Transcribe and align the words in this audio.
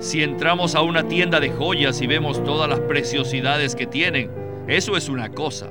Si 0.00 0.22
entramos 0.22 0.74
a 0.74 0.80
una 0.80 1.06
tienda 1.06 1.40
de 1.40 1.50
joyas 1.50 2.00
y 2.00 2.06
vemos 2.06 2.42
todas 2.42 2.66
las 2.70 2.80
preciosidades 2.80 3.76
que 3.76 3.86
tienen, 3.86 4.30
eso 4.66 4.96
es 4.96 5.10
una 5.10 5.28
cosa. 5.28 5.70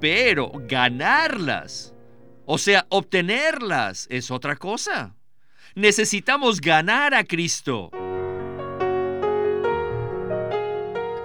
Pero 0.00 0.50
ganarlas, 0.66 1.94
o 2.46 2.56
sea, 2.56 2.86
obtenerlas, 2.88 4.06
es 4.08 4.30
otra 4.30 4.56
cosa. 4.56 5.16
Necesitamos 5.74 6.62
ganar 6.62 7.12
a 7.12 7.24
Cristo. 7.24 7.90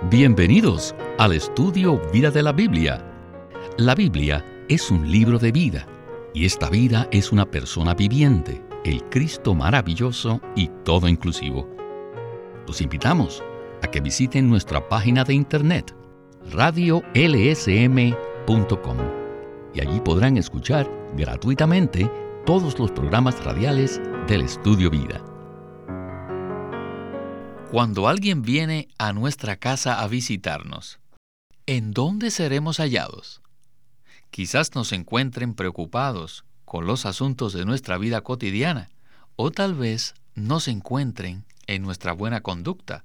Bienvenidos 0.10 0.96
al 1.18 1.32
estudio 1.32 2.02
Vida 2.12 2.30
de 2.30 2.44
la 2.44 2.52
Biblia. 2.52 3.06
La 3.78 3.96
Biblia 3.96 4.44
es 4.68 4.92
un 4.92 5.10
libro 5.10 5.40
de 5.40 5.54
vida 5.54 5.88
y 6.34 6.44
esta 6.44 6.70
vida 6.70 7.08
es 7.10 7.32
una 7.32 7.50
persona 7.50 7.94
viviente, 7.94 8.62
el 8.84 9.02
Cristo 9.06 9.56
maravilloso 9.56 10.42
y 10.58 10.70
todo 10.84 11.08
inclusivo. 11.08 11.78
Los 12.68 12.82
invitamos 12.82 13.42
a 13.82 13.88
que 13.88 14.02
visiten 14.02 14.50
nuestra 14.50 14.90
página 14.90 15.24
de 15.24 15.34
internet 15.34 15.96
radiolsm.com 16.52 17.08
y 19.74 19.80
allí 19.82 20.02
podrán 20.02 20.36
escuchar 20.38 20.92
gratuitamente 21.16 22.12
todos 22.46 22.78
los 22.78 22.92
programas 22.92 23.42
radiales 23.44 24.02
del 24.28 24.42
Estudio 24.42 24.90
Vida. 24.90 25.24
Cuando 27.72 28.10
alguien 28.10 28.42
viene 28.42 28.90
a 28.98 29.14
nuestra 29.14 29.56
casa 29.56 30.02
a 30.02 30.08
visitarnos, 30.08 31.00
¿en 31.66 31.92
dónde 31.92 32.32
seremos 32.32 32.78
hallados? 32.78 33.42
Quizás 34.30 34.76
nos 34.76 34.92
encuentren 34.92 35.54
preocupados 35.54 36.44
con 36.66 36.86
los 36.86 37.06
asuntos 37.06 37.54
de 37.54 37.64
nuestra 37.66 37.98
vida 37.98 38.22
cotidiana, 38.22 38.90
o 39.38 39.52
tal 39.52 39.74
vez 39.74 40.16
nos 40.36 40.68
encuentren 40.68 41.47
en 41.68 41.84
nuestra 41.84 42.14
buena 42.14 42.42
conducta. 42.42 43.04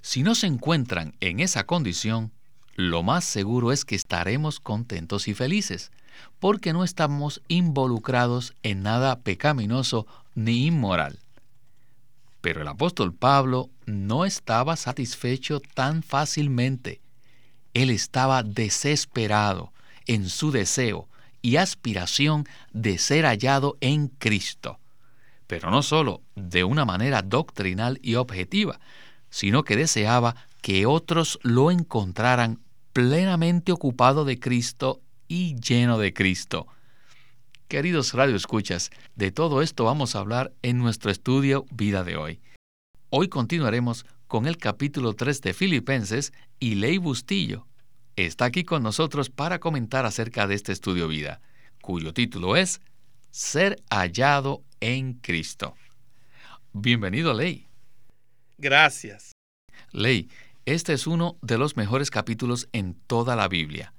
Si 0.00 0.22
no 0.22 0.34
se 0.34 0.46
encuentran 0.46 1.14
en 1.20 1.40
esa 1.40 1.64
condición, 1.64 2.32
lo 2.74 3.02
más 3.02 3.24
seguro 3.24 3.72
es 3.72 3.84
que 3.84 3.96
estaremos 3.96 4.60
contentos 4.60 5.28
y 5.28 5.34
felices, 5.34 5.90
porque 6.38 6.72
no 6.72 6.84
estamos 6.84 7.42
involucrados 7.48 8.54
en 8.62 8.82
nada 8.82 9.20
pecaminoso 9.20 10.06
ni 10.34 10.66
inmoral. 10.66 11.18
Pero 12.40 12.62
el 12.62 12.68
apóstol 12.68 13.12
Pablo 13.12 13.68
no 13.86 14.24
estaba 14.24 14.76
satisfecho 14.76 15.60
tan 15.60 16.02
fácilmente. 16.02 17.00
Él 17.74 17.90
estaba 17.90 18.42
desesperado 18.42 19.72
en 20.06 20.28
su 20.28 20.52
deseo 20.52 21.08
y 21.42 21.56
aspiración 21.56 22.46
de 22.72 22.98
ser 22.98 23.24
hallado 23.24 23.76
en 23.80 24.08
Cristo. 24.08 24.78
Pero 25.48 25.72
no 25.72 25.82
solo 25.82 26.22
de 26.36 26.62
una 26.62 26.84
manera 26.84 27.22
doctrinal 27.22 27.98
y 28.00 28.14
objetiva, 28.14 28.78
sino 29.30 29.64
que 29.64 29.74
deseaba 29.74 30.36
que 30.62 30.86
otros 30.86 31.40
lo 31.42 31.72
encontraran 31.72 32.60
plenamente 32.92 33.72
ocupado 33.72 34.24
de 34.24 34.38
Cristo 34.38 35.00
y 35.26 35.56
lleno 35.56 35.98
de 35.98 36.14
Cristo. 36.14 36.68
Queridos 37.66 38.14
radioescuchas, 38.14 38.90
de 39.16 39.32
todo 39.32 39.60
esto 39.60 39.84
vamos 39.84 40.14
a 40.14 40.20
hablar 40.20 40.52
en 40.62 40.78
nuestro 40.78 41.10
estudio 41.10 41.66
Vida 41.72 42.04
de 42.04 42.16
hoy. 42.16 42.40
Hoy 43.10 43.28
continuaremos 43.28 44.06
con 44.28 44.46
el 44.46 44.58
capítulo 44.58 45.14
3 45.14 45.40
de 45.40 45.54
Filipenses 45.54 46.32
y 46.60 46.76
Ley 46.76 46.98
Bustillo 46.98 47.66
está 48.16 48.46
aquí 48.46 48.64
con 48.64 48.82
nosotros 48.82 49.30
para 49.30 49.60
comentar 49.60 50.04
acerca 50.04 50.46
de 50.46 50.54
este 50.54 50.72
estudio 50.72 51.08
Vida, 51.08 51.40
cuyo 51.80 52.12
título 52.12 52.56
es 52.56 52.80
Ser 53.30 53.82
hallado 53.90 54.64
en 54.80 55.14
Cristo. 55.14 55.74
Bienvenido, 56.72 57.34
Ley. 57.34 57.66
Gracias. 58.58 59.32
Ley, 59.92 60.28
este 60.66 60.92
es 60.92 61.06
uno 61.06 61.38
de 61.42 61.58
los 61.58 61.76
mejores 61.76 62.10
capítulos 62.10 62.68
en 62.72 62.94
toda 63.06 63.36
la 63.36 63.48
Biblia 63.48 63.92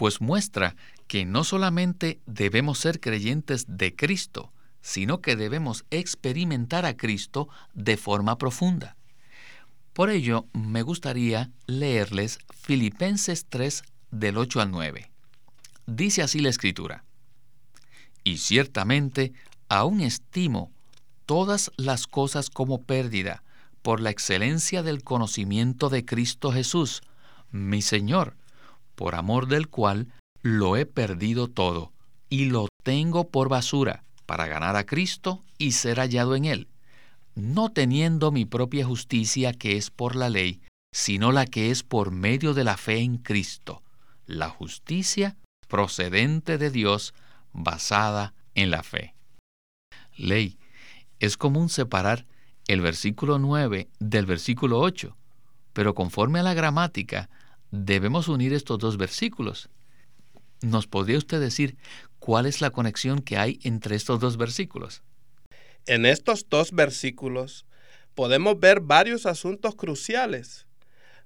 pues 0.00 0.22
muestra 0.22 0.76
que 1.08 1.26
no 1.26 1.44
solamente 1.44 2.22
debemos 2.24 2.78
ser 2.78 3.00
creyentes 3.00 3.66
de 3.68 3.94
Cristo, 3.94 4.50
sino 4.80 5.20
que 5.20 5.36
debemos 5.36 5.84
experimentar 5.90 6.86
a 6.86 6.96
Cristo 6.96 7.50
de 7.74 7.98
forma 7.98 8.38
profunda. 8.38 8.96
Por 9.92 10.08
ello, 10.08 10.46
me 10.54 10.80
gustaría 10.80 11.50
leerles 11.66 12.38
Filipenses 12.62 13.44
3 13.50 13.82
del 14.10 14.38
8 14.38 14.62
al 14.62 14.70
9. 14.70 15.10
Dice 15.84 16.22
así 16.22 16.38
la 16.38 16.48
escritura, 16.48 17.04
Y 18.24 18.38
ciertamente 18.38 19.34
aún 19.70 20.00
estimo 20.00 20.70
todas 21.24 21.70
las 21.76 22.06
cosas 22.06 22.50
como 22.50 22.82
pérdida 22.82 23.42
por 23.82 24.00
la 24.00 24.10
excelencia 24.10 24.82
del 24.82 25.02
conocimiento 25.02 25.88
de 25.88 26.04
Cristo 26.04 26.52
Jesús, 26.52 27.02
mi 27.52 27.80
Señor, 27.80 28.36
por 28.96 29.14
amor 29.14 29.46
del 29.46 29.68
cual 29.68 30.08
lo 30.42 30.76
he 30.76 30.86
perdido 30.86 31.48
todo 31.48 31.92
y 32.28 32.46
lo 32.46 32.68
tengo 32.82 33.28
por 33.28 33.48
basura 33.48 34.02
para 34.26 34.48
ganar 34.48 34.76
a 34.76 34.84
Cristo 34.84 35.42
y 35.56 35.72
ser 35.72 35.98
hallado 35.98 36.34
en 36.34 36.44
Él, 36.44 36.68
no 37.34 37.70
teniendo 37.70 38.32
mi 38.32 38.44
propia 38.44 38.84
justicia 38.84 39.52
que 39.52 39.76
es 39.76 39.90
por 39.90 40.16
la 40.16 40.28
ley, 40.28 40.60
sino 40.92 41.30
la 41.30 41.46
que 41.46 41.70
es 41.70 41.84
por 41.84 42.10
medio 42.10 42.54
de 42.54 42.64
la 42.64 42.76
fe 42.76 42.98
en 42.98 43.18
Cristo, 43.18 43.82
la 44.26 44.48
justicia 44.48 45.36
procedente 45.68 46.58
de 46.58 46.70
Dios 46.70 47.14
basada 47.52 48.34
en 48.54 48.72
la 48.72 48.82
fe. 48.82 49.14
Ley. 50.20 50.58
Es 51.18 51.36
común 51.36 51.68
separar 51.68 52.26
el 52.68 52.80
versículo 52.80 53.38
9 53.38 53.88
del 53.98 54.26
versículo 54.26 54.78
8, 54.80 55.16
pero 55.72 55.94
conforme 55.94 56.38
a 56.38 56.42
la 56.42 56.54
gramática, 56.54 57.28
debemos 57.70 58.28
unir 58.28 58.52
estos 58.52 58.78
dos 58.78 58.96
versículos. 58.96 59.68
¿Nos 60.62 60.86
podría 60.86 61.18
usted 61.18 61.40
decir 61.40 61.76
cuál 62.18 62.46
es 62.46 62.60
la 62.60 62.70
conexión 62.70 63.20
que 63.22 63.38
hay 63.38 63.58
entre 63.62 63.96
estos 63.96 64.20
dos 64.20 64.36
versículos? 64.36 65.02
En 65.86 66.06
estos 66.06 66.48
dos 66.48 66.72
versículos 66.72 67.64
podemos 68.14 68.60
ver 68.60 68.80
varios 68.80 69.26
asuntos 69.26 69.74
cruciales. 69.74 70.66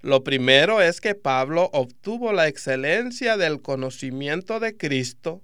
Lo 0.00 0.22
primero 0.22 0.80
es 0.82 1.00
que 1.00 1.14
Pablo 1.14 1.70
obtuvo 1.72 2.32
la 2.32 2.46
excelencia 2.46 3.36
del 3.36 3.62
conocimiento 3.62 4.60
de 4.60 4.76
Cristo 4.76 5.42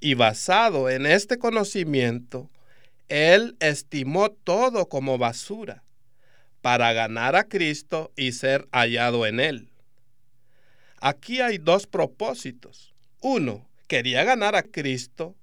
y 0.00 0.14
basado 0.14 0.90
en 0.90 1.06
este 1.06 1.38
conocimiento, 1.38 2.50
él 3.08 3.56
estimó 3.60 4.30
todo 4.30 4.88
como 4.88 5.18
basura 5.18 5.82
para 6.60 6.92
ganar 6.92 7.36
a 7.36 7.44
Cristo 7.44 8.12
y 8.16 8.32
ser 8.32 8.68
hallado 8.72 9.26
en 9.26 9.40
él. 9.40 9.68
Aquí 11.00 11.40
hay 11.40 11.58
dos 11.58 11.86
propósitos. 11.86 12.94
Uno, 13.20 13.68
quería 13.86 14.24
ganar 14.24 14.54
a 14.56 14.62
Cristo. 14.62 15.36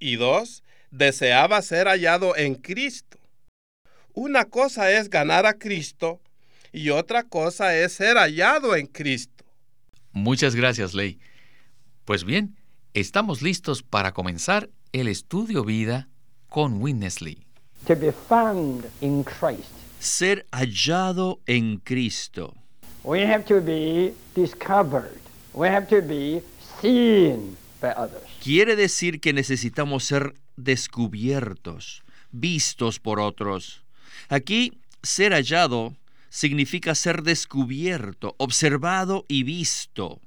Y 0.00 0.16
dos, 0.16 0.62
deseaba 0.90 1.60
ser 1.62 1.86
hallado 1.86 2.36
en 2.36 2.54
Cristo. 2.54 3.18
Una 4.14 4.46
cosa 4.46 4.90
es 4.90 5.10
ganar 5.10 5.46
a 5.46 5.54
Cristo 5.54 6.20
y 6.72 6.90
otra 6.90 7.24
cosa 7.24 7.76
es 7.76 7.92
ser 7.92 8.16
hallado 8.16 8.74
en 8.76 8.86
Cristo. 8.86 9.44
Muchas 10.12 10.54
gracias, 10.54 10.94
Ley. 10.94 11.18
Pues 12.04 12.24
bien, 12.24 12.56
estamos 12.94 13.42
listos 13.42 13.82
para 13.82 14.12
comenzar 14.12 14.70
el 14.92 15.08
estudio 15.08 15.64
vida 15.64 16.08
con 16.48 16.80
Witness 16.80 17.20
Lee. 17.20 17.38
Ser 20.00 20.46
hallado 20.52 21.40
en 21.46 21.78
Cristo. 21.78 22.54
We 23.04 23.24
have 23.24 23.44
to 23.44 23.60
be 23.60 24.14
discovered. 24.34 25.20
We 25.54 25.68
have 25.68 25.86
to 25.88 26.02
be 26.02 26.42
seen 26.80 27.56
by 27.80 27.92
others. 27.96 28.22
Quiere 28.42 28.76
decir 28.76 29.20
que 29.20 29.32
necesitamos 29.32 30.04
ser 30.04 30.34
descubiertos, 30.56 32.02
vistos 32.32 32.98
por 32.98 33.20
otros. 33.20 33.82
Aquí, 34.28 34.78
ser 35.02 35.32
hallado 35.32 35.94
significa 36.28 36.94
ser 36.94 37.22
descubierto, 37.22 38.34
observado 38.38 39.24
y 39.28 39.42
visto. 39.42 40.20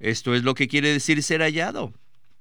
Esto 0.00 0.34
es 0.34 0.42
lo 0.42 0.54
que 0.54 0.68
quiere 0.68 0.92
decir 0.92 1.22
ser 1.22 1.40
hallado. 1.40 1.92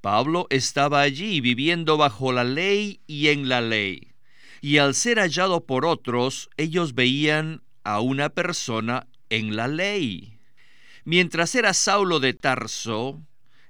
Pablo 0.04 0.48
estaba 0.50 1.00
allí 1.00 1.40
viviendo 1.40 1.96
bajo 1.96 2.34
la 2.34 2.44
ley 2.44 3.00
y 3.08 3.30
en 3.30 3.48
la 3.48 3.62
ley. 3.62 4.12
Y 4.60 4.80
al 4.80 4.96
ser 4.96 5.18
hallado 5.18 5.66
por 5.66 5.86
otros, 5.86 6.50
ellos 6.58 6.94
veían 6.94 7.64
a 7.86 8.02
una 8.02 8.28
persona 8.28 9.08
en 9.30 9.56
la 9.56 9.70
ley. 9.70 10.38
Mientras 11.06 11.56
era 11.56 11.74
Saulo 11.74 12.20
de 12.20 12.34
Tarso, 12.34 13.22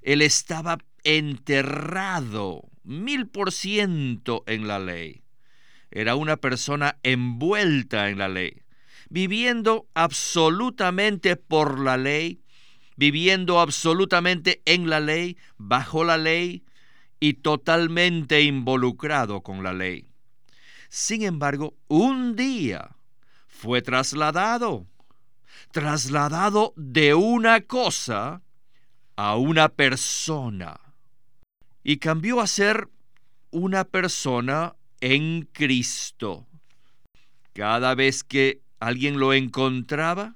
él 0.02 0.22
estaba 0.22 0.78
enterrado 1.04 2.62
mil 2.82 3.28
por 3.28 3.52
ciento 3.52 4.42
en 4.48 4.66
la 4.66 4.80
ley. 4.80 5.22
Era 5.92 6.16
una 6.16 6.36
persona 6.36 6.98
envuelta 7.04 8.10
en 8.10 8.18
la 8.18 8.26
ley, 8.26 8.62
viviendo 9.08 9.86
absolutamente 9.94 11.36
por 11.36 11.78
la 11.78 11.96
ley, 11.96 12.43
viviendo 12.96 13.60
absolutamente 13.60 14.62
en 14.64 14.88
la 14.88 15.00
ley, 15.00 15.36
bajo 15.56 16.04
la 16.04 16.16
ley 16.16 16.64
y 17.20 17.34
totalmente 17.34 18.42
involucrado 18.42 19.42
con 19.42 19.62
la 19.62 19.72
ley. 19.72 20.06
Sin 20.88 21.22
embargo, 21.22 21.74
un 21.88 22.36
día 22.36 22.96
fue 23.48 23.82
trasladado, 23.82 24.86
trasladado 25.72 26.72
de 26.76 27.14
una 27.14 27.62
cosa 27.62 28.42
a 29.16 29.36
una 29.36 29.68
persona 29.68 30.80
y 31.82 31.98
cambió 31.98 32.40
a 32.40 32.46
ser 32.46 32.88
una 33.50 33.84
persona 33.84 34.74
en 35.00 35.48
Cristo. 35.52 36.46
Cada 37.52 37.94
vez 37.94 38.24
que 38.24 38.60
alguien 38.80 39.18
lo 39.18 39.32
encontraba, 39.32 40.34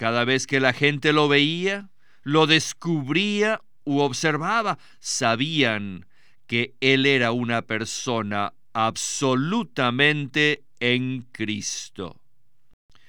cada 0.00 0.24
vez 0.24 0.46
que 0.46 0.60
la 0.60 0.72
gente 0.72 1.12
lo 1.12 1.28
veía, 1.28 1.90
lo 2.22 2.46
descubría 2.46 3.60
u 3.84 3.98
observaba, 3.98 4.78
sabían 4.98 6.06
que 6.46 6.74
él 6.80 7.04
era 7.04 7.32
una 7.32 7.60
persona 7.60 8.54
absolutamente 8.72 10.64
en 10.80 11.26
Cristo. 11.32 12.18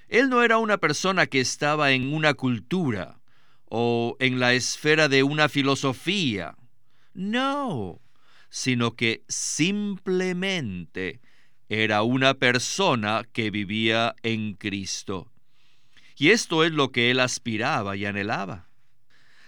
Él 0.09 0.27
no 0.27 0.43
era 0.43 0.57
una 0.57 0.79
persona 0.79 1.27
que 1.27 1.39
estaba 1.39 1.93
en 1.93 2.13
una 2.13 2.33
cultura 2.33 3.21
o 3.69 4.17
en 4.19 4.41
la 4.41 4.51
esfera 4.51 5.07
de 5.07 5.23
una 5.23 5.47
filosofía. 5.47 6.57
No, 7.13 8.01
sino 8.49 8.97
que 8.97 9.23
simplemente 9.29 11.21
era 11.69 12.03
una 12.03 12.33
persona 12.33 13.23
que 13.31 13.49
vivía 13.49 14.13
en 14.23 14.55
Cristo. 14.55 15.30
Y 16.21 16.29
esto 16.29 16.63
es 16.63 16.71
lo 16.71 16.91
que 16.91 17.09
él 17.09 17.19
aspiraba 17.19 17.97
y 17.97 18.05
anhelaba. 18.05 18.69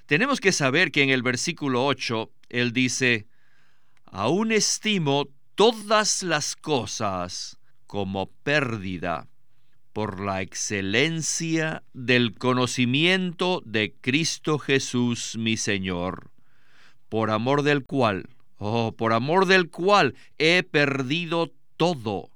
Tenemos 0.08 0.42
que 0.42 0.52
saber 0.52 0.92
que 0.92 1.04
en 1.04 1.12
el 1.12 1.22
versículo 1.22 1.86
8 1.86 2.32
él 2.50 2.74
dice, 2.74 3.28
aún 4.06 4.52
estimo 4.52 5.28
todas 5.54 6.24
las 6.24 6.56
cosas 6.56 7.60
como 7.86 8.32
pérdida 8.42 9.28
por 9.94 10.20
la 10.20 10.42
excelencia 10.42 11.84
del 11.94 12.34
conocimiento 12.40 13.62
de 13.66 13.94
Cristo 14.02 14.58
Jesús 14.58 15.36
mi 15.38 15.58
Señor, 15.58 16.32
por 17.08 17.30
amor 17.30 17.62
del 17.62 17.86
cual, 17.86 18.30
oh, 18.58 18.94
por 18.94 19.14
amor 19.14 19.46
del 19.46 19.70
cual 19.70 20.16
he 20.40 20.64
perdido 20.64 21.54
todo 21.78 22.32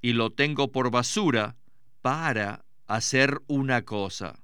y 0.00 0.14
lo 0.14 0.30
tengo 0.30 0.72
por 0.72 0.90
basura 0.90 1.56
para 2.00 2.64
hacer 2.94 3.40
una 3.46 3.82
cosa. 3.82 4.38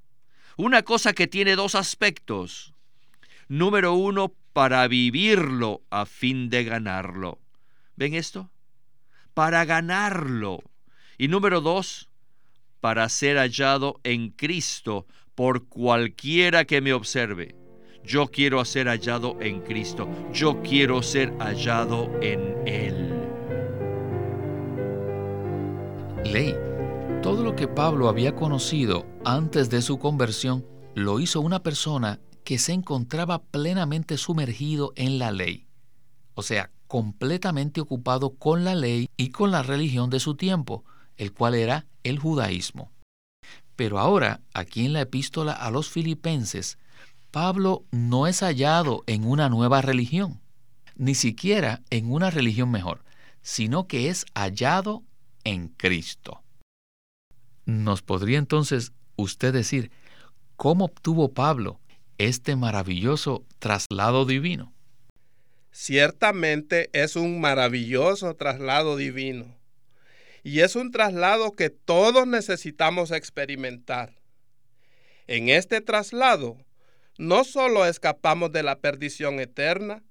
Una 0.56 0.82
cosa 0.82 1.12
que 1.12 1.26
tiene 1.26 1.54
dos 1.54 1.74
aspectos. 1.74 2.74
Número 3.48 3.94
uno, 3.94 4.34
para 4.52 4.88
vivirlo 4.88 5.82
a 5.90 6.06
fin 6.06 6.50
de 6.50 6.64
ganarlo. 6.64 7.38
¿Ven 7.96 8.14
esto? 8.14 8.50
Para 9.34 9.64
ganarlo. 9.64 10.62
Y 11.16 11.28
número 11.28 11.60
dos, 11.60 12.08
para 12.80 13.08
ser 13.08 13.36
hallado 13.36 14.00
en 14.02 14.30
Cristo 14.30 15.06
por 15.34 15.68
cualquiera 15.68 16.64
que 16.64 16.80
me 16.80 16.92
observe. 16.92 17.54
Yo 18.02 18.28
quiero 18.28 18.64
ser 18.64 18.88
hallado 18.88 19.36
en 19.40 19.60
Cristo. 19.60 20.08
Yo 20.32 20.62
quiero 20.62 21.02
ser 21.02 21.32
hallado 21.38 22.10
en 22.22 22.66
Él. 22.66 23.14
Ley, 26.24 26.54
todo 27.28 27.44
lo 27.44 27.54
que 27.54 27.68
Pablo 27.68 28.08
había 28.08 28.34
conocido 28.34 29.04
antes 29.22 29.68
de 29.68 29.82
su 29.82 29.98
conversión 29.98 30.64
lo 30.94 31.20
hizo 31.20 31.42
una 31.42 31.62
persona 31.62 32.20
que 32.42 32.58
se 32.58 32.72
encontraba 32.72 33.42
plenamente 33.42 34.16
sumergido 34.16 34.94
en 34.96 35.18
la 35.18 35.30
ley, 35.30 35.66
o 36.32 36.42
sea, 36.42 36.70
completamente 36.86 37.82
ocupado 37.82 38.30
con 38.30 38.64
la 38.64 38.74
ley 38.74 39.10
y 39.18 39.28
con 39.28 39.50
la 39.50 39.62
religión 39.62 40.08
de 40.08 40.20
su 40.20 40.36
tiempo, 40.36 40.86
el 41.18 41.34
cual 41.34 41.54
era 41.54 41.84
el 42.02 42.18
judaísmo. 42.18 42.90
Pero 43.76 43.98
ahora, 43.98 44.40
aquí 44.54 44.86
en 44.86 44.94
la 44.94 45.02
epístola 45.02 45.52
a 45.52 45.70
los 45.70 45.90
filipenses, 45.90 46.78
Pablo 47.30 47.84
no 47.90 48.26
es 48.26 48.40
hallado 48.40 49.04
en 49.06 49.26
una 49.26 49.50
nueva 49.50 49.82
religión, 49.82 50.40
ni 50.96 51.14
siquiera 51.14 51.82
en 51.90 52.10
una 52.10 52.30
religión 52.30 52.70
mejor, 52.70 53.04
sino 53.42 53.86
que 53.86 54.08
es 54.08 54.24
hallado 54.34 55.02
en 55.44 55.68
Cristo. 55.68 56.40
¿Nos 57.68 58.00
podría 58.00 58.38
entonces 58.38 58.92
usted 59.16 59.52
decir 59.52 59.90
cómo 60.56 60.86
obtuvo 60.86 61.34
Pablo 61.34 61.78
este 62.16 62.56
maravilloso 62.56 63.44
traslado 63.58 64.24
divino? 64.24 64.72
Ciertamente 65.70 66.88
es 66.94 67.14
un 67.14 67.42
maravilloso 67.42 68.34
traslado 68.36 68.96
divino. 68.96 69.54
Y 70.42 70.60
es 70.60 70.76
un 70.76 70.92
traslado 70.92 71.52
que 71.52 71.68
todos 71.68 72.26
necesitamos 72.26 73.10
experimentar. 73.10 74.18
En 75.26 75.50
este 75.50 75.82
traslado, 75.82 76.56
no 77.18 77.44
solo 77.44 77.84
escapamos 77.84 78.50
de 78.50 78.62
la 78.62 78.78
perdición 78.78 79.40
eterna 79.40 80.02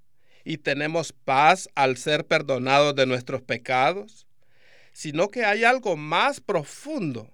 y 0.43 0.59
tenemos 0.59 1.11
paz 1.11 1.69
al 1.73 1.97
ser 1.97 2.23
perdonados 2.23 2.93
de 2.93 3.07
nuestros 3.07 3.41
pecados, 3.41 4.27
sino 4.93 5.29
que 5.29 5.43
hay 5.43 5.63
algo 5.63 5.97
más 5.97 6.39
profundo, 6.39 7.31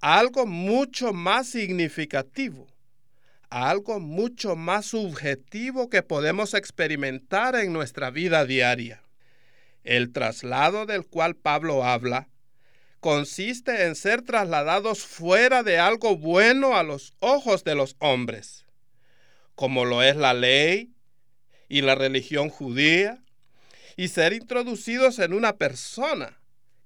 algo 0.00 0.46
mucho 0.46 1.12
más 1.12 1.48
significativo, 1.48 2.68
algo 3.50 3.98
mucho 3.98 4.54
más 4.54 4.86
subjetivo 4.86 5.88
que 5.88 6.02
podemos 6.02 6.54
experimentar 6.54 7.56
en 7.56 7.72
nuestra 7.72 8.10
vida 8.10 8.44
diaria. 8.44 9.02
El 9.82 10.12
traslado 10.12 10.86
del 10.86 11.06
cual 11.06 11.34
Pablo 11.34 11.84
habla 11.84 12.28
consiste 13.00 13.86
en 13.86 13.94
ser 13.94 14.22
trasladados 14.22 15.04
fuera 15.04 15.62
de 15.62 15.78
algo 15.78 16.16
bueno 16.16 16.76
a 16.76 16.82
los 16.82 17.14
ojos 17.20 17.64
de 17.64 17.74
los 17.74 17.96
hombres, 18.00 18.66
como 19.54 19.84
lo 19.84 20.02
es 20.02 20.16
la 20.16 20.34
ley 20.34 20.92
y 21.68 21.82
la 21.82 21.94
religión 21.94 22.50
judía, 22.50 23.22
y 23.96 24.08
ser 24.08 24.32
introducidos 24.32 25.18
en 25.18 25.32
una 25.32 25.56
persona. 25.56 26.38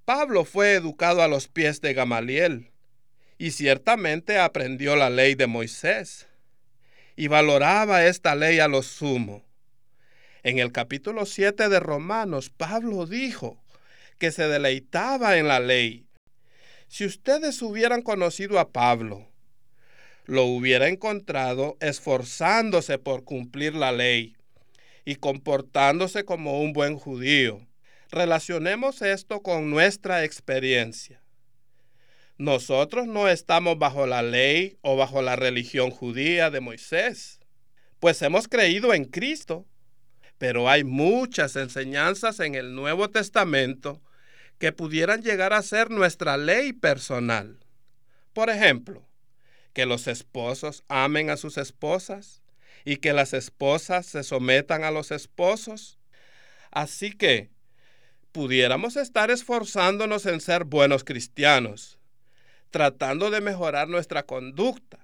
Pablo 0.04 0.44
fue 0.44 0.74
educado 0.74 1.22
a 1.22 1.28
los 1.28 1.48
pies 1.48 1.80
de 1.80 1.92
Gamaliel 1.94 2.71
y 3.42 3.50
ciertamente 3.50 4.38
aprendió 4.38 4.94
la 4.94 5.10
ley 5.10 5.34
de 5.34 5.48
Moisés 5.48 6.28
y 7.16 7.26
valoraba 7.26 8.06
esta 8.06 8.36
ley 8.36 8.60
a 8.60 8.68
lo 8.68 8.84
sumo. 8.84 9.42
En 10.44 10.60
el 10.60 10.70
capítulo 10.70 11.26
7 11.26 11.68
de 11.68 11.80
Romanos, 11.80 12.50
Pablo 12.50 13.04
dijo 13.04 13.60
que 14.18 14.30
se 14.30 14.46
deleitaba 14.46 15.38
en 15.38 15.48
la 15.48 15.58
ley. 15.58 16.06
Si 16.86 17.04
ustedes 17.04 17.60
hubieran 17.62 18.02
conocido 18.02 18.60
a 18.60 18.70
Pablo, 18.70 19.26
lo 20.24 20.44
hubiera 20.44 20.86
encontrado 20.86 21.76
esforzándose 21.80 22.98
por 22.98 23.24
cumplir 23.24 23.74
la 23.74 23.90
ley 23.90 24.36
y 25.04 25.16
comportándose 25.16 26.24
como 26.24 26.60
un 26.60 26.72
buen 26.72 26.96
judío. 26.96 27.66
Relacionemos 28.12 29.02
esto 29.02 29.42
con 29.42 29.68
nuestra 29.68 30.22
experiencia. 30.22 31.21
Nosotros 32.42 33.06
no 33.06 33.28
estamos 33.28 33.78
bajo 33.78 34.04
la 34.08 34.20
ley 34.20 34.76
o 34.80 34.96
bajo 34.96 35.22
la 35.22 35.36
religión 35.36 35.92
judía 35.92 36.50
de 36.50 36.58
Moisés, 36.58 37.38
pues 38.00 38.20
hemos 38.20 38.48
creído 38.48 38.94
en 38.94 39.04
Cristo. 39.04 39.64
Pero 40.38 40.68
hay 40.68 40.82
muchas 40.82 41.54
enseñanzas 41.54 42.40
en 42.40 42.56
el 42.56 42.74
Nuevo 42.74 43.10
Testamento 43.10 44.02
que 44.58 44.72
pudieran 44.72 45.22
llegar 45.22 45.52
a 45.52 45.62
ser 45.62 45.92
nuestra 45.92 46.36
ley 46.36 46.72
personal. 46.72 47.60
Por 48.32 48.50
ejemplo, 48.50 49.06
que 49.72 49.86
los 49.86 50.08
esposos 50.08 50.82
amen 50.88 51.30
a 51.30 51.36
sus 51.36 51.56
esposas 51.58 52.42
y 52.84 52.96
que 52.96 53.12
las 53.12 53.34
esposas 53.34 54.04
se 54.04 54.24
sometan 54.24 54.82
a 54.82 54.90
los 54.90 55.12
esposos. 55.12 56.00
Así 56.72 57.12
que 57.12 57.52
pudiéramos 58.32 58.96
estar 58.96 59.30
esforzándonos 59.30 60.26
en 60.26 60.40
ser 60.40 60.64
buenos 60.64 61.04
cristianos, 61.04 62.00
tratando 62.72 63.30
de 63.30 63.40
mejorar 63.40 63.88
nuestra 63.88 64.24
conducta 64.24 64.98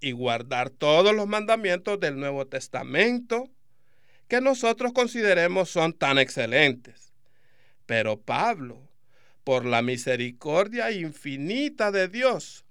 y 0.00 0.12
guardar 0.12 0.70
todos 0.70 1.14
los 1.14 1.26
mandamientos 1.26 2.00
del 2.00 2.18
Nuevo 2.18 2.46
Testamento 2.46 3.50
que 4.28 4.40
nosotros 4.40 4.92
consideremos 4.92 5.68
son 5.68 5.92
tan 5.92 6.16
excelentes. 6.18 7.12
Pero 7.84 8.20
Pablo, 8.20 8.88
por 9.44 9.66
la 9.66 9.82
misericordia 9.82 10.92
infinita 10.92 11.90
de 11.90 12.08
Dios, 12.08 12.64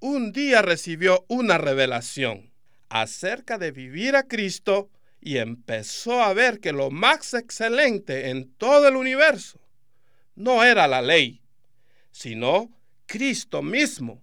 un 0.00 0.32
día 0.32 0.62
recibió 0.62 1.24
una 1.28 1.58
revelación 1.58 2.52
acerca 2.88 3.58
de 3.58 3.72
vivir 3.72 4.14
a 4.16 4.22
Cristo 4.22 4.90
y 5.20 5.38
empezó 5.38 6.22
a 6.22 6.32
ver 6.34 6.60
que 6.60 6.72
lo 6.72 6.90
más 6.90 7.34
excelente 7.34 8.30
en 8.30 8.52
todo 8.54 8.86
el 8.88 8.96
universo 8.96 9.60
no 10.36 10.62
era 10.62 10.86
la 10.86 11.02
ley, 11.02 11.42
sino 12.10 12.70
Cristo 13.12 13.60
mismo. 13.60 14.22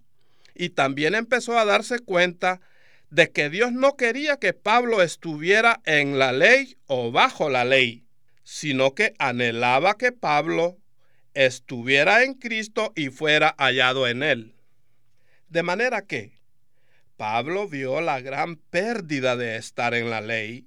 Y 0.52 0.70
también 0.70 1.14
empezó 1.14 1.56
a 1.56 1.64
darse 1.64 2.00
cuenta 2.00 2.60
de 3.08 3.30
que 3.30 3.48
Dios 3.48 3.70
no 3.70 3.96
quería 3.96 4.38
que 4.38 4.52
Pablo 4.52 5.00
estuviera 5.00 5.80
en 5.84 6.18
la 6.18 6.32
ley 6.32 6.76
o 6.86 7.12
bajo 7.12 7.50
la 7.50 7.64
ley, 7.64 8.02
sino 8.42 8.96
que 8.96 9.14
anhelaba 9.20 9.96
que 9.96 10.10
Pablo 10.10 10.76
estuviera 11.34 12.24
en 12.24 12.34
Cristo 12.34 12.92
y 12.96 13.10
fuera 13.10 13.54
hallado 13.58 14.08
en 14.08 14.24
él. 14.24 14.56
De 15.48 15.62
manera 15.62 16.02
que 16.02 16.32
Pablo 17.16 17.68
vio 17.68 18.00
la 18.00 18.20
gran 18.20 18.56
pérdida 18.56 19.36
de 19.36 19.54
estar 19.54 19.94
en 19.94 20.10
la 20.10 20.20
ley 20.20 20.66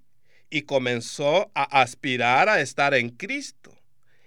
y 0.49 0.61
comenzó 0.61 1.51
a 1.55 1.81
aspirar 1.81 2.47
a 2.47 2.61
estar 2.61 2.93
en 2.93 3.09
Cristo 3.09 3.77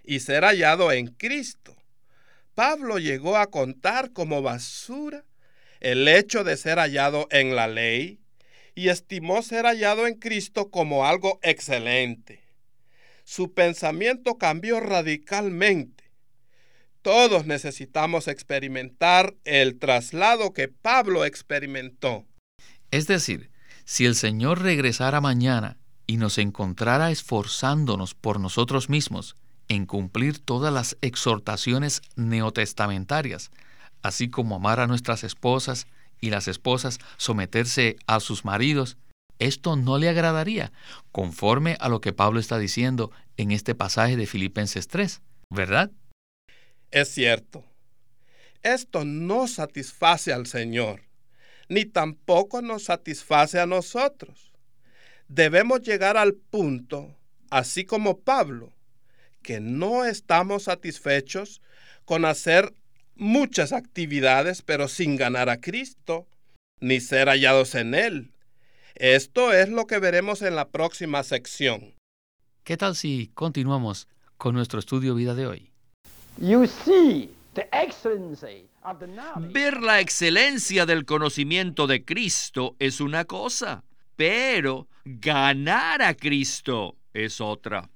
y 0.05 0.21
ser 0.21 0.45
hallado 0.45 0.93
en 0.93 1.07
Cristo. 1.07 1.76
Pablo 2.57 2.99
llegó 2.99 3.37
a 3.37 3.49
contar 3.49 4.15
como 4.15 4.41
basura 4.41 5.27
el 5.81 6.09
hecho 6.09 6.43
de 6.43 6.57
ser 6.57 6.79
hallado 6.79 7.29
en 7.31 7.55
la 7.55 7.69
ley 7.69 8.19
y 8.75 8.89
estimó 8.89 9.43
ser 9.43 9.67
hallado 9.67 10.07
en 10.07 10.15
Cristo 10.15 10.71
como 10.71 11.05
algo 11.05 11.39
excelente. 11.43 12.43
Su 13.25 13.53
pensamiento 13.53 14.39
cambió 14.39 14.81
radicalmente. 14.81 16.05
Todos 17.03 17.45
necesitamos 17.45 18.27
experimentar 18.27 19.35
el 19.45 19.79
traslado 19.79 20.55
que 20.55 20.69
Pablo 20.69 21.27
experimentó. 21.27 22.25
Es 22.91 23.07
decir, 23.07 23.51
si 23.85 24.07
el 24.07 24.15
Señor 24.15 24.63
regresara 24.63 25.21
mañana 25.21 25.77
y 26.07 26.17
nos 26.17 26.39
encontrara 26.39 27.11
esforzándonos 27.11 28.15
por 28.15 28.41
nosotros 28.41 28.89
mismos 28.89 29.37
en 29.69 29.87
cumplir 29.87 30.39
todas 30.39 30.73
las 30.73 30.97
exhortaciones 31.01 32.03
neotestamentarias, 32.17 33.51
así 34.03 34.31
como 34.31 34.57
amar 34.57 34.81
a 34.81 34.87
nuestras 34.87 35.25
esposas 35.25 35.87
y 36.21 36.31
las 36.31 36.49
esposas 36.49 36.99
someterse 37.17 37.97
a 38.07 38.21
sus 38.21 38.45
maridos, 38.45 38.97
esto 39.39 39.77
no 39.77 39.99
le 39.99 40.09
agradaría, 40.09 40.73
conforme 41.13 41.77
a 41.81 41.89
lo 41.89 42.01
que 42.01 42.13
Pablo 42.13 42.41
está 42.41 42.59
diciendo 42.59 43.11
en 43.37 43.51
este 43.51 43.75
pasaje 43.75 44.17
de 44.17 44.27
Filipenses 44.27 44.89
3, 44.89 45.21
¿verdad? 45.51 45.91
Es 46.91 47.09
cierto. 47.09 47.65
Esto 48.63 49.05
no 49.05 49.47
satisface 49.47 50.33
al 50.33 50.47
Señor, 50.47 51.03
ni 51.69 51.85
tampoco 51.85 52.63
nos 52.63 52.85
satisface 52.85 53.61
a 53.61 53.67
nosotros. 53.67 54.53
Debemos 55.29 55.83
llegar 55.83 56.17
al 56.17 56.35
punto, 56.35 57.15
así 57.51 57.85
como 57.85 58.21
Pablo, 58.21 58.73
que 59.47 59.61
no 59.61 60.05
estamos 60.05 60.65
satisfechos 60.65 61.63
con 62.05 62.25
hacer 62.25 62.75
muchas 63.15 63.73
actividades, 63.73 64.61
pero 64.61 64.89
sin 64.89 65.15
ganar 65.15 65.49
a 65.49 65.61
Cristo, 65.61 66.27
ni 66.81 67.01
ser 67.01 67.29
hallados 67.29 67.77
en 67.77 67.95
Él. 67.95 68.33
Esto 68.97 69.53
es 69.53 69.69
lo 69.69 69.87
que 69.87 70.01
veremos 70.01 70.43
en 70.43 70.57
la 70.57 70.69
próxima 70.69 71.23
sección. 71.23 71.95
¿Qué 72.65 72.77
tal 72.77 72.97
si 72.97 73.31
continuamos 73.35 74.09
con 74.37 74.57
nuestro 74.57 74.81
estudio 74.81 75.15
vida 75.15 75.37
de 75.37 75.47
hoy? 75.47 75.71
Ver 79.53 79.81
la 79.81 80.01
excelencia 80.01 80.87
del 80.87 81.05
conocimiento 81.05 81.87
de 81.87 82.05
Cristo 82.05 82.75
es 82.81 83.01
una 83.01 83.25
cosa, 83.25 83.85
pero 84.17 84.89
ganar 85.05 86.03
a 86.03 86.15
Cristo 86.15 86.97
es 87.15 87.41
otra. 87.41 87.89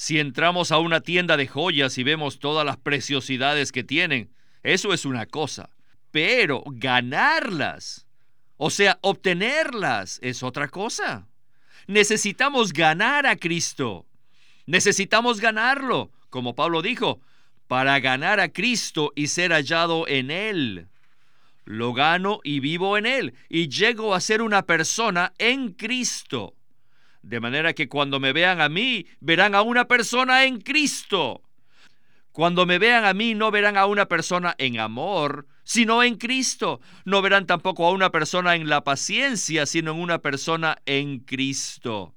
Si 0.00 0.20
entramos 0.20 0.70
a 0.70 0.78
una 0.78 1.00
tienda 1.00 1.36
de 1.36 1.48
joyas 1.48 1.98
y 1.98 2.04
vemos 2.04 2.38
todas 2.38 2.64
las 2.64 2.76
preciosidades 2.76 3.72
que 3.72 3.82
tienen, 3.82 4.30
eso 4.62 4.92
es 4.94 5.04
una 5.04 5.26
cosa. 5.26 5.70
Pero 6.12 6.62
ganarlas, 6.66 8.06
o 8.58 8.70
sea, 8.70 9.00
obtenerlas, 9.02 10.20
es 10.22 10.44
otra 10.44 10.68
cosa. 10.68 11.26
Necesitamos 11.88 12.72
ganar 12.72 13.26
a 13.26 13.34
Cristo. 13.34 14.06
Necesitamos 14.66 15.40
ganarlo, 15.40 16.12
como 16.30 16.54
Pablo 16.54 16.80
dijo, 16.80 17.20
para 17.66 17.98
ganar 17.98 18.38
a 18.38 18.50
Cristo 18.50 19.12
y 19.16 19.26
ser 19.26 19.50
hallado 19.50 20.06
en 20.06 20.30
Él. 20.30 20.86
Lo 21.64 21.92
gano 21.92 22.38
y 22.44 22.60
vivo 22.60 22.98
en 22.98 23.04
Él 23.04 23.34
y 23.48 23.68
llego 23.68 24.14
a 24.14 24.20
ser 24.20 24.42
una 24.42 24.62
persona 24.62 25.32
en 25.38 25.72
Cristo. 25.72 26.54
De 27.22 27.40
manera 27.40 27.72
que 27.72 27.88
cuando 27.88 28.20
me 28.20 28.32
vean 28.32 28.60
a 28.60 28.68
mí, 28.68 29.06
verán 29.20 29.54
a 29.54 29.62
una 29.62 29.86
persona 29.86 30.44
en 30.44 30.60
Cristo. 30.60 31.42
Cuando 32.32 32.66
me 32.66 32.78
vean 32.78 33.04
a 33.04 33.14
mí, 33.14 33.34
no 33.34 33.50
verán 33.50 33.76
a 33.76 33.86
una 33.86 34.06
persona 34.06 34.54
en 34.58 34.78
amor, 34.78 35.46
sino 35.64 36.02
en 36.02 36.16
Cristo. 36.16 36.80
No 37.04 37.20
verán 37.20 37.46
tampoco 37.46 37.86
a 37.86 37.90
una 37.90 38.10
persona 38.10 38.54
en 38.54 38.68
la 38.68 38.84
paciencia, 38.84 39.66
sino 39.66 39.90
en 39.90 40.00
una 40.00 40.20
persona 40.20 40.78
en 40.86 41.18
Cristo. 41.18 42.14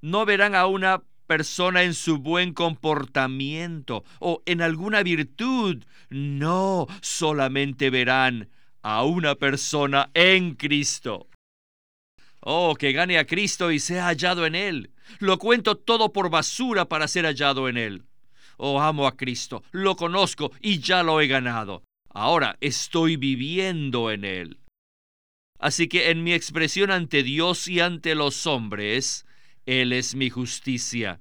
No 0.00 0.24
verán 0.24 0.54
a 0.54 0.66
una 0.66 1.02
persona 1.26 1.84
en 1.84 1.94
su 1.94 2.18
buen 2.18 2.54
comportamiento 2.54 4.04
o 4.18 4.42
en 4.46 4.62
alguna 4.62 5.02
virtud. 5.02 5.84
No, 6.08 6.88
solamente 7.02 7.90
verán 7.90 8.48
a 8.82 9.04
una 9.04 9.36
persona 9.36 10.10
en 10.14 10.54
Cristo. 10.54 11.29
Oh, 12.40 12.74
que 12.74 12.92
gane 12.92 13.18
a 13.18 13.26
Cristo 13.26 13.70
y 13.70 13.78
sea 13.78 14.06
hallado 14.06 14.46
en 14.46 14.54
Él. 14.54 14.90
Lo 15.18 15.38
cuento 15.38 15.76
todo 15.76 16.12
por 16.12 16.30
basura 16.30 16.86
para 16.86 17.06
ser 17.06 17.26
hallado 17.26 17.68
en 17.68 17.76
Él. 17.76 18.04
Oh, 18.56 18.80
amo 18.80 19.06
a 19.06 19.16
Cristo, 19.16 19.62
lo 19.72 19.96
conozco 19.96 20.52
y 20.60 20.80
ya 20.80 21.02
lo 21.02 21.20
he 21.20 21.26
ganado. 21.26 21.82
Ahora 22.08 22.56
estoy 22.60 23.16
viviendo 23.16 24.10
en 24.10 24.24
Él. 24.24 24.58
Así 25.58 25.88
que 25.88 26.10
en 26.10 26.24
mi 26.24 26.32
expresión 26.32 26.90
ante 26.90 27.22
Dios 27.22 27.68
y 27.68 27.80
ante 27.80 28.14
los 28.14 28.46
hombres, 28.46 29.26
Él 29.66 29.92
es 29.92 30.14
mi 30.14 30.30
justicia. 30.30 31.20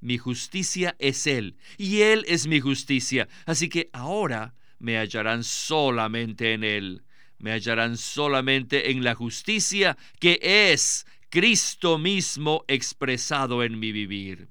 Mi 0.00 0.18
justicia 0.18 0.96
es 0.98 1.26
Él, 1.26 1.56
y 1.78 2.00
Él 2.00 2.24
es 2.26 2.46
mi 2.46 2.60
justicia. 2.60 3.28
Así 3.46 3.68
que 3.68 3.90
ahora 3.92 4.54
me 4.78 4.98
hallarán 4.98 5.44
solamente 5.44 6.54
en 6.54 6.64
Él. 6.64 7.02
Me 7.42 7.50
hallarán 7.50 7.96
solamente 7.96 8.92
en 8.92 9.02
la 9.02 9.16
justicia 9.16 9.98
que 10.20 10.38
es 10.42 11.04
Cristo 11.28 11.98
mismo 11.98 12.64
expresado 12.68 13.64
en 13.64 13.80
mi 13.80 13.90
vivir. 13.90 14.48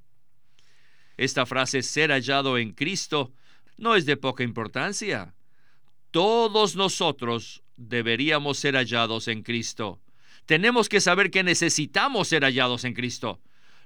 Esta 1.16 1.46
frase 1.46 1.84
ser 1.84 2.12
hallado 2.12 2.58
en 2.58 2.74
Cristo 2.74 3.32
no 3.78 3.96
es 3.96 4.06
de 4.06 4.18
poca 4.18 4.44
importancia. 4.44 5.34
Todos 6.12 6.76
nosotros 6.76 7.64
deberíamos 7.78 8.60
ser 8.60 8.76
hallados 8.76 9.30
en 9.30 9.42
Cristo. 9.42 10.02
Tenemos 10.46 10.90
que 10.90 11.00
saber 11.00 11.32
que 11.32 11.44
necesitamos 11.44 12.28
ser 12.28 12.44
hallados 12.44 12.84
en 12.84 12.94
Cristo. 12.94 13.40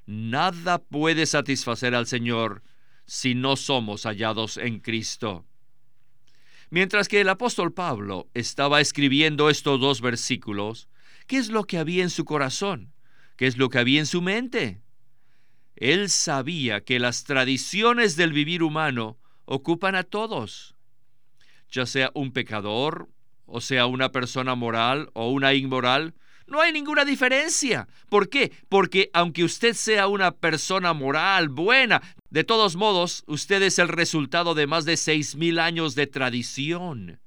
Nada 0.08 0.80
puede 0.80 1.28
satisfacer 1.28 1.94
al 1.94 2.08
Señor 2.08 2.64
si 3.06 3.36
no 3.36 3.56
somos 3.56 4.08
hallados 4.08 4.58
en 4.58 4.80
Cristo. 4.80 5.46
Mientras 6.75 7.08
que 7.08 7.22
el 7.22 7.29
apóstol 7.29 7.72
Pablo 7.72 8.29
estaba 8.34 8.82
escribiendo 8.82 9.50
estos 9.50 9.79
dos 9.79 10.01
versículos, 10.01 10.89
¿qué 11.25 11.38
es 11.38 11.48
lo 11.48 11.63
que 11.63 11.77
había 11.77 12.03
en 12.03 12.10
su 12.10 12.25
corazón? 12.25 12.91
¿Qué 13.38 13.48
es 13.48 13.55
lo 13.55 13.70
que 13.70 13.79
había 13.79 14.01
en 14.01 14.05
su 14.05 14.22
mente? 14.22 14.82
Él 15.77 16.10
sabía 16.10 16.84
que 16.84 17.00
las 17.00 17.24
tradiciones 17.24 18.17
del 18.17 18.34
vivir 18.34 18.62
humano 18.62 19.17
ocupan 19.46 19.96
a 19.96 20.03
todos, 20.03 20.75
ya 21.72 21.86
sea 21.86 22.12
un 22.13 22.34
pecador, 22.34 23.08
o 23.46 23.62
sea 23.62 23.86
una 23.86 24.12
persona 24.12 24.55
moral 24.55 25.12
o 25.13 25.32
una 25.32 25.53
inmoral, 25.53 26.13
no 26.48 26.62
hay 26.62 26.72
ninguna 26.72 27.06
diferencia. 27.06 27.88
¿Por 28.10 28.30
qué? 28.30 28.52
Porque 28.70 29.10
aunque 29.14 29.44
usted 29.44 29.74
sea 29.74 30.08
una 30.08 30.32
persona 30.32 30.94
moral, 30.94 31.50
buena, 31.50 32.02
de 32.30 32.44
todos 32.44 32.75
modos, 32.75 33.24
usted 33.28 33.62
es 33.62 33.80
el 33.80 33.88
resultado 33.88 34.54
de 34.54 34.68
más 34.68 34.86
de 34.86 34.98
seis 34.98 35.36
mil 35.36 35.60
años 35.60 35.96
de 35.96 36.08
tradición. 36.08 37.20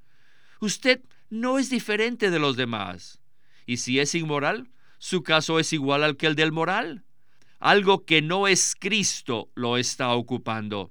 Usted 0.61 1.01
no 1.31 1.59
es 1.59 1.71
diferente 1.71 2.31
de 2.31 2.39
los 2.39 2.57
demás. 2.57 3.21
Y 3.67 3.79
si 3.79 4.01
es 4.01 4.15
inmoral, 4.15 4.69
su 4.99 5.23
caso 5.23 5.59
es 5.59 5.73
igual 5.73 6.03
al 6.03 6.17
que 6.17 6.27
el 6.27 6.35
del 6.35 6.53
moral 6.53 7.05
algo 7.61 8.05
que 8.05 8.23
no 8.23 8.47
es 8.47 8.77
Cristo 8.79 9.51
lo 9.55 9.77
está 9.77 10.11
ocupando. 10.11 10.91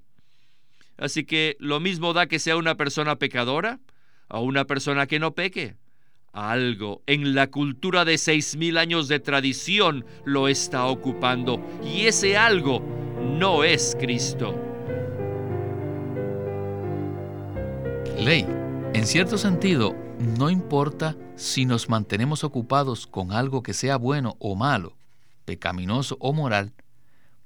Así 0.98 1.26
que 1.26 1.56
lo 1.60 1.80
mismo 1.80 2.14
da 2.14 2.28
que 2.28 2.40
sea 2.40 2.58
una 2.58 2.76
persona 2.76 3.18
pecadora 3.18 3.80
o 4.30 4.42
una 4.42 4.66
persona 4.66 5.08
que 5.08 5.20
no 5.20 5.34
peque. 5.34 5.76
Algo 6.38 7.02
en 7.08 7.34
la 7.34 7.48
cultura 7.48 8.06
de 8.06 8.20
seis 8.20 8.58
mil 8.58 8.78
años 8.78 9.08
de 9.08 9.20
tradición 9.20 10.06
lo 10.24 10.48
está 10.48 10.86
ocupando 10.86 11.60
y 11.84 12.06
ese 12.06 12.38
algo 12.38 12.80
no 13.40 13.64
es 13.64 13.98
Cristo. 14.00 14.54
Ley, 18.20 18.46
en 18.94 19.08
cierto 19.08 19.40
sentido, 19.40 19.96
no 20.38 20.52
importa 20.52 21.18
si 21.36 21.66
nos 21.66 21.90
mantenemos 21.90 22.44
ocupados 22.44 23.08
con 23.08 23.32
algo 23.32 23.64
que 23.64 23.74
sea 23.74 23.98
bueno 23.98 24.36
o 24.38 24.56
malo, 24.56 24.96
pecaminoso 25.44 26.18
o 26.20 26.34
moral, 26.34 26.72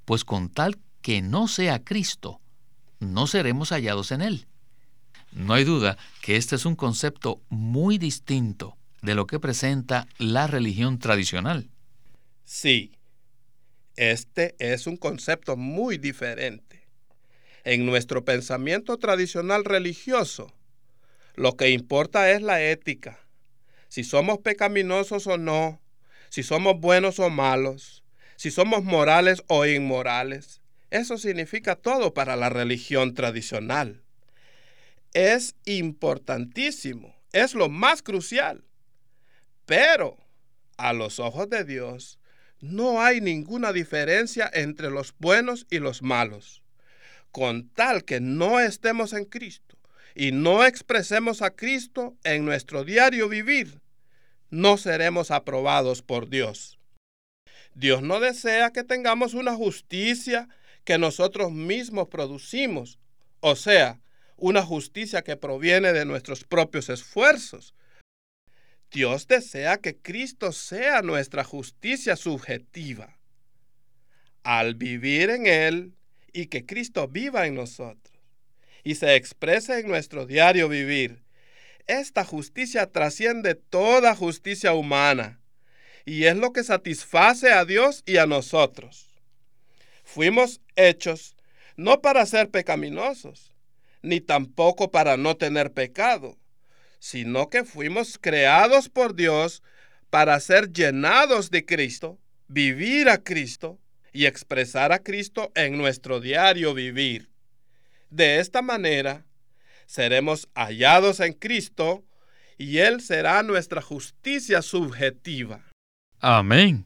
pues 0.03 0.25
con 0.25 0.49
tal 0.49 0.77
que 1.01 1.21
no 1.21 1.47
sea 1.47 1.81
Cristo, 1.81 2.41
no 2.99 3.25
seremos 3.25 3.69
hallados 3.69 4.11
en 4.11 4.21
Él. 4.21 4.47
No 5.31 5.53
hay 5.53 5.63
duda 5.63 5.97
que 6.21 6.35
este 6.35 6.57
es 6.57 6.65
un 6.65 6.75
concepto 6.75 7.39
muy 7.47 7.97
distinto 7.97 8.75
de 9.01 9.15
lo 9.15 9.27
que 9.27 9.39
presenta 9.39 10.07
la 10.17 10.47
religión 10.47 10.99
tradicional. 10.99 11.69
Sí, 12.45 12.91
este 13.95 14.55
es 14.59 14.87
un 14.87 14.97
concepto 14.97 15.57
muy 15.57 15.97
diferente. 15.97 16.87
En 17.63 17.85
nuestro 17.85 18.25
pensamiento 18.25 18.97
tradicional 18.97 19.65
religioso, 19.65 20.53
lo 21.35 21.55
que 21.55 21.69
importa 21.69 22.31
es 22.31 22.41
la 22.41 22.61
ética, 22.61 23.19
si 23.87 24.03
somos 24.03 24.39
pecaminosos 24.39 25.27
o 25.27 25.37
no, 25.37 25.81
si 26.29 26.43
somos 26.43 26.79
buenos 26.79 27.19
o 27.19 27.29
malos, 27.29 28.03
si 28.37 28.49
somos 28.49 28.83
morales 28.83 29.43
o 29.47 29.65
inmorales. 29.65 30.61
Eso 30.89 31.17
significa 31.17 31.75
todo 31.75 32.13
para 32.13 32.35
la 32.35 32.49
religión 32.49 33.13
tradicional. 33.13 34.01
Es 35.13 35.55
importantísimo, 35.65 37.15
es 37.33 37.53
lo 37.53 37.69
más 37.69 38.01
crucial. 38.01 38.63
Pero 39.71 40.17
a 40.75 40.91
los 40.91 41.19
ojos 41.19 41.49
de 41.49 41.63
Dios 41.63 42.19
no 42.59 43.01
hay 43.01 43.21
ninguna 43.21 43.71
diferencia 43.71 44.51
entre 44.53 44.89
los 44.89 45.15
buenos 45.17 45.65
y 45.69 45.79
los 45.79 46.01
malos. 46.01 46.61
Con 47.31 47.69
tal 47.69 48.03
que 48.03 48.19
no 48.19 48.59
estemos 48.59 49.13
en 49.13 49.23
Cristo 49.23 49.77
y 50.13 50.33
no 50.33 50.65
expresemos 50.65 51.41
a 51.41 51.51
Cristo 51.51 52.17
en 52.25 52.43
nuestro 52.43 52.83
diario 52.83 53.29
vivir, 53.29 53.79
no 54.49 54.75
seremos 54.75 55.31
aprobados 55.31 56.01
por 56.01 56.27
Dios. 56.27 56.77
Dios 57.73 58.01
no 58.01 58.19
desea 58.19 58.71
que 58.71 58.83
tengamos 58.83 59.33
una 59.33 59.55
justicia 59.55 60.49
que 60.83 60.97
nosotros 60.97 61.49
mismos 61.53 62.09
producimos, 62.09 62.99
o 63.39 63.55
sea, 63.55 64.01
una 64.35 64.63
justicia 64.63 65.21
que 65.21 65.37
proviene 65.37 65.93
de 65.93 66.03
nuestros 66.03 66.43
propios 66.43 66.89
esfuerzos. 66.89 67.73
Dios 68.91 69.27
desea 69.27 69.77
que 69.77 69.95
Cristo 69.95 70.51
sea 70.51 71.01
nuestra 71.01 71.45
justicia 71.45 72.17
subjetiva. 72.17 73.17
Al 74.43 74.75
vivir 74.75 75.29
en 75.29 75.47
Él 75.47 75.93
y 76.33 76.47
que 76.47 76.65
Cristo 76.65 77.07
viva 77.07 77.47
en 77.47 77.55
nosotros 77.55 78.13
y 78.83 78.95
se 78.95 79.15
exprese 79.15 79.79
en 79.79 79.87
nuestro 79.87 80.25
diario 80.25 80.67
vivir, 80.67 81.23
esta 81.87 82.25
justicia 82.25 82.91
trasciende 82.91 83.55
toda 83.55 84.13
justicia 84.13 84.73
humana 84.73 85.39
y 86.03 86.25
es 86.25 86.35
lo 86.35 86.51
que 86.51 86.63
satisface 86.63 87.53
a 87.53 87.63
Dios 87.63 88.03
y 88.05 88.17
a 88.17 88.25
nosotros. 88.25 89.09
Fuimos 90.03 90.59
hechos 90.75 91.37
no 91.77 92.01
para 92.01 92.25
ser 92.25 92.49
pecaminosos, 92.49 93.53
ni 94.01 94.19
tampoco 94.19 94.91
para 94.91 95.15
no 95.15 95.37
tener 95.37 95.71
pecado, 95.71 96.37
sino 97.01 97.49
que 97.49 97.65
fuimos 97.65 98.19
creados 98.21 98.87
por 98.87 99.15
Dios 99.15 99.63
para 100.11 100.39
ser 100.39 100.71
llenados 100.71 101.49
de 101.49 101.65
Cristo, 101.65 102.19
vivir 102.47 103.09
a 103.09 103.23
Cristo 103.23 103.79
y 104.13 104.27
expresar 104.27 104.91
a 104.91 104.99
Cristo 104.99 105.51
en 105.55 105.79
nuestro 105.79 106.19
diario 106.19 106.75
vivir. 106.75 107.31
De 108.11 108.39
esta 108.39 108.61
manera, 108.61 109.25
seremos 109.87 110.47
hallados 110.53 111.21
en 111.21 111.33
Cristo 111.33 112.05
y 112.55 112.77
Él 112.77 113.01
será 113.01 113.41
nuestra 113.41 113.81
justicia 113.81 114.61
subjetiva. 114.61 115.65
Amén. 116.19 116.85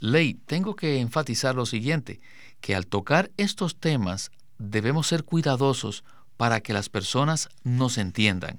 Ley, 0.00 0.34
tengo 0.34 0.74
que 0.74 0.98
enfatizar 0.98 1.54
lo 1.54 1.64
siguiente, 1.64 2.20
que 2.60 2.74
al 2.74 2.88
tocar 2.88 3.30
estos 3.36 3.78
temas 3.78 4.32
debemos 4.58 5.06
ser 5.06 5.22
cuidadosos 5.22 6.02
para 6.36 6.60
que 6.60 6.72
las 6.72 6.88
personas 6.88 7.48
nos 7.62 7.98
entiendan. 7.98 8.58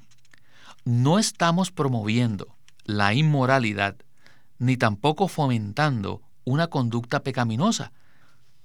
No 0.85 1.19
estamos 1.19 1.71
promoviendo 1.71 2.55
la 2.85 3.13
inmoralidad 3.13 3.95
ni 4.59 4.77
tampoco 4.77 5.27
fomentando 5.27 6.21
una 6.45 6.67
conducta 6.67 7.21
pecaminosa. 7.21 7.91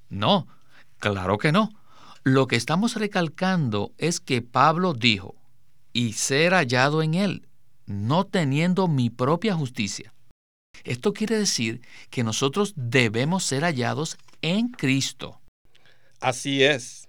No, 0.08 0.46
claro 0.98 1.38
que 1.38 1.52
no. 1.52 1.70
Lo 2.24 2.46
que 2.46 2.56
estamos 2.56 2.94
recalcando 2.96 3.92
es 3.98 4.20
que 4.20 4.42
Pablo 4.42 4.94
dijo, 4.94 5.34
y 5.92 6.12
ser 6.12 6.52
hallado 6.52 7.02
en 7.02 7.14
él, 7.14 7.48
no 7.86 8.24
teniendo 8.24 8.86
mi 8.86 9.10
propia 9.10 9.54
justicia. 9.54 10.12
Esto 10.84 11.12
quiere 11.12 11.38
decir 11.38 11.80
que 12.10 12.22
nosotros 12.22 12.74
debemos 12.76 13.44
ser 13.44 13.64
hallados 13.64 14.16
en 14.42 14.68
Cristo. 14.68 15.40
Así 16.20 16.62
es. 16.62 17.07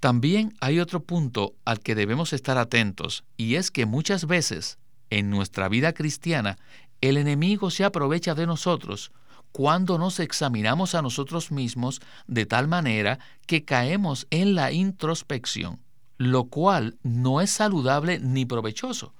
También 0.00 0.54
hay 0.60 0.78
otro 0.80 1.00
punto 1.02 1.54
al 1.64 1.80
que 1.80 1.94
debemos 1.94 2.32
estar 2.32 2.58
atentos, 2.58 3.24
y 3.36 3.54
es 3.54 3.70
que 3.70 3.86
muchas 3.86 4.26
veces 4.26 4.78
en 5.10 5.30
nuestra 5.30 5.68
vida 5.68 5.92
cristiana 5.92 6.58
el 7.00 7.16
enemigo 7.16 7.70
se 7.70 7.84
aprovecha 7.84 8.34
de 8.34 8.46
nosotros 8.46 9.12
cuando 9.52 9.98
nos 9.98 10.20
examinamos 10.20 10.94
a 10.94 11.00
nosotros 11.00 11.50
mismos 11.50 12.00
de 12.26 12.44
tal 12.44 12.68
manera 12.68 13.18
que 13.46 13.64
caemos 13.64 14.26
en 14.30 14.54
la 14.54 14.70
introspección, 14.70 15.80
lo 16.18 16.44
cual 16.44 16.98
no 17.02 17.40
es 17.40 17.50
saludable 17.50 18.18
ni 18.18 18.44
provechoso. 18.44 19.14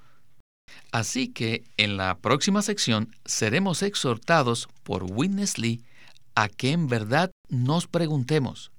Así 0.92 1.28
que 1.28 1.64
en 1.76 1.96
la 1.96 2.18
próxima 2.18 2.60
sección 2.60 3.16
seremos 3.24 3.82
exhortados 3.82 4.68
por 4.82 5.04
Witness 5.04 5.58
Lee 5.58 5.82
a 6.34 6.48
que 6.48 6.72
en 6.72 6.86
verdad 6.88 7.30
nos 7.48 7.86
preguntemos, 7.86 8.72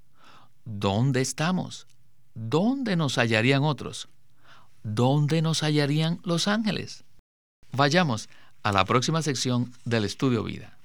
¿dónde 0.68 1.22
estamos? 1.22 1.86
¿Dónde 2.34 2.94
nos 2.94 3.16
hallarían 3.16 3.64
otros? 3.64 4.08
¿Dónde 4.82 5.40
nos 5.40 5.62
hallarían 5.62 6.20
los 6.24 6.46
ángeles? 6.46 7.04
Vayamos 7.72 8.28
a 8.62 8.72
la 8.72 8.84
próxima 8.84 9.22
sección 9.22 9.72
del 9.84 10.04
estudio 10.04 10.44
vida. 10.44 10.76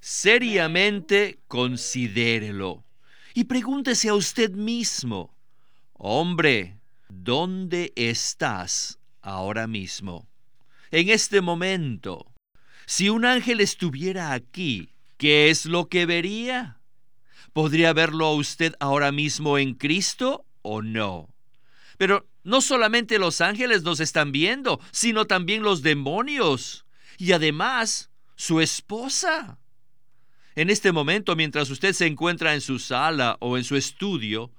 Seriamente 0.00 1.38
considérelo 1.48 2.82
y 3.34 3.44
pregúntese 3.44 4.08
a 4.08 4.14
usted 4.14 4.50
mismo, 4.52 5.34
hombre, 5.92 6.78
¿dónde 7.08 7.92
estás 7.94 8.98
ahora 9.20 9.66
mismo? 9.66 10.26
En 10.90 11.10
este 11.10 11.40
momento, 11.42 12.26
si 12.86 13.10
un 13.10 13.26
ángel 13.26 13.60
estuviera 13.60 14.32
aquí, 14.32 14.94
¿qué 15.18 15.50
es 15.50 15.66
lo 15.66 15.88
que 15.88 16.06
vería? 16.06 16.80
¿Podría 17.52 17.92
verlo 17.92 18.26
a 18.26 18.34
usted 18.34 18.74
ahora 18.80 19.12
mismo 19.12 19.58
en 19.58 19.74
Cristo 19.74 20.46
o 20.62 20.80
no? 20.80 21.28
Pero 21.98 22.26
no 22.44 22.60
solamente 22.62 23.18
los 23.18 23.40
ángeles 23.40 23.82
nos 23.82 24.00
están 24.00 24.32
viendo, 24.32 24.80
sino 24.92 25.26
también 25.26 25.62
los 25.62 25.82
demonios 25.82 26.86
y 27.18 27.32
además 27.32 28.10
su 28.36 28.60
esposa. 28.60 29.58
En 30.54 30.70
este 30.70 30.92
momento, 30.92 31.36
mientras 31.36 31.68
usted 31.70 31.92
se 31.92 32.06
encuentra 32.06 32.54
en 32.54 32.60
su 32.60 32.78
sala 32.78 33.36
o 33.40 33.58
en 33.58 33.64
su 33.64 33.76
estudio, 33.76 34.52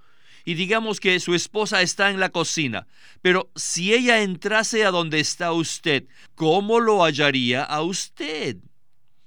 y 0.46 0.54
digamos 0.54 1.00
que 1.00 1.20
su 1.20 1.36
esposa 1.36 1.82
está 1.82 2.10
en 2.10 2.20
la 2.20 2.30
cocina, 2.30 2.88
pero 3.22 3.52
si 3.56 3.94
ella 3.94 4.22
entrase 4.22 4.86
a 4.86 4.92
donde 4.92 5.20
está 5.20 5.52
usted, 5.52 6.06
¿cómo 6.36 6.80
lo 6.80 7.04
hallaría 7.04 7.64
a 7.64 7.82
usted? 7.82 8.58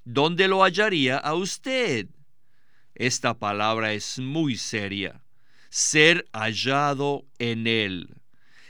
¿Dónde 0.05 0.49
lo 0.49 0.63
hallaría 0.63 1.19
a 1.19 1.35
usted? 1.35 2.09
Esta 2.95 3.39
palabra 3.39 3.93
es 3.93 4.19
muy 4.19 4.57
seria 4.57 5.23
ser 5.71 6.29
hallado 6.35 7.25
en 7.39 7.67
Él. 7.67 8.15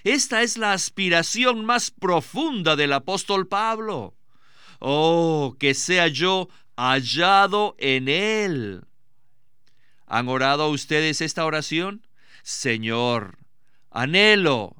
Esta 0.04 0.42
es 0.42 0.56
la 0.56 0.72
aspiración 0.72 1.64
más 1.64 1.90
profunda 1.90 2.76
del 2.76 2.92
apóstol 2.92 3.48
Pablo. 3.48 4.14
Oh, 4.78 5.56
que 5.58 5.74
sea 5.74 6.06
yo 6.06 6.48
hallado 6.76 7.74
en 7.78 8.08
Él. 8.08 8.84
¿Han 10.06 10.28
orado 10.28 10.68
ustedes 10.70 11.20
esta 11.20 11.44
oración? 11.44 12.06
Señor, 12.42 13.38
anhelo, 13.90 14.76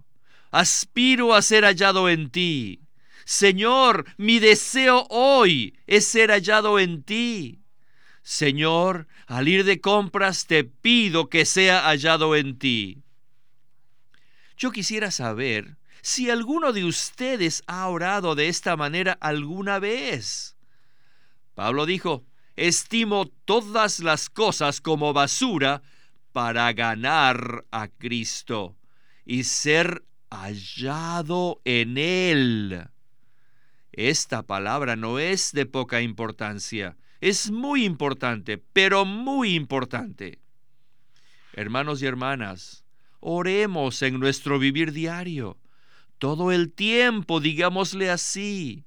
aspiro 0.50 1.34
a 1.34 1.42
ser 1.42 1.64
hallado 1.64 2.08
en 2.08 2.30
ti. 2.30 2.81
Señor, 3.24 4.06
mi 4.16 4.38
deseo 4.38 5.06
hoy 5.10 5.78
es 5.86 6.06
ser 6.06 6.30
hallado 6.30 6.78
en 6.78 7.02
ti. 7.02 7.60
Señor, 8.22 9.08
al 9.26 9.48
ir 9.48 9.64
de 9.64 9.80
compras 9.80 10.46
te 10.46 10.64
pido 10.64 11.28
que 11.28 11.44
sea 11.44 11.82
hallado 11.82 12.36
en 12.36 12.58
ti. 12.58 13.02
Yo 14.56 14.70
quisiera 14.70 15.10
saber 15.10 15.76
si 16.02 16.30
alguno 16.30 16.72
de 16.72 16.84
ustedes 16.84 17.62
ha 17.66 17.88
orado 17.88 18.34
de 18.34 18.48
esta 18.48 18.76
manera 18.76 19.18
alguna 19.20 19.78
vez. 19.78 20.56
Pablo 21.54 21.86
dijo, 21.86 22.24
estimo 22.56 23.26
todas 23.44 24.00
las 24.00 24.28
cosas 24.30 24.80
como 24.80 25.12
basura 25.12 25.82
para 26.32 26.72
ganar 26.72 27.66
a 27.70 27.88
Cristo 27.88 28.76
y 29.24 29.44
ser 29.44 30.04
hallado 30.30 31.60
en 31.64 31.98
Él. 31.98 32.91
Esta 33.92 34.42
palabra 34.42 34.96
no 34.96 35.18
es 35.18 35.52
de 35.52 35.66
poca 35.66 36.00
importancia 36.00 36.96
es 37.22 37.52
muy 37.52 37.84
importante, 37.84 38.58
pero 38.58 39.04
muy 39.04 39.54
importante. 39.54 40.40
Hermanos 41.52 42.02
y 42.02 42.06
hermanas, 42.06 42.84
oremos 43.20 44.02
en 44.02 44.18
nuestro 44.18 44.58
vivir 44.58 44.92
diario. 44.92 45.56
Todo 46.18 46.50
el 46.50 46.72
tiempo, 46.72 47.38
digámosle 47.38 48.10
así, 48.10 48.84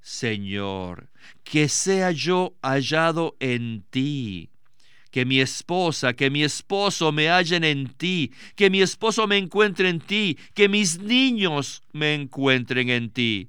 Señor, 0.00 1.10
que 1.44 1.68
sea 1.68 2.12
yo 2.12 2.56
hallado 2.62 3.36
en 3.40 3.84
ti. 3.90 4.50
que 5.10 5.24
mi 5.24 5.40
esposa, 5.40 6.12
que 6.12 6.28
mi 6.28 6.44
esposo 6.44 7.10
me 7.10 7.30
hallen 7.30 7.64
en 7.64 7.88
ti, 7.88 8.32
que 8.54 8.68
mi 8.68 8.82
esposo 8.82 9.26
me 9.26 9.38
encuentre 9.38 9.88
en 9.88 9.98
ti, 9.98 10.36
que 10.52 10.68
mis 10.68 10.98
niños 10.98 11.82
me 11.92 12.12
encuentren 12.12 12.90
en 12.90 13.08
ti, 13.08 13.48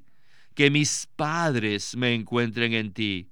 que 0.57 0.71
mis 0.71 1.07
padres 1.15 1.95
me 1.95 2.15
encuentren 2.15 2.73
en 2.73 2.91
ti. 2.91 3.29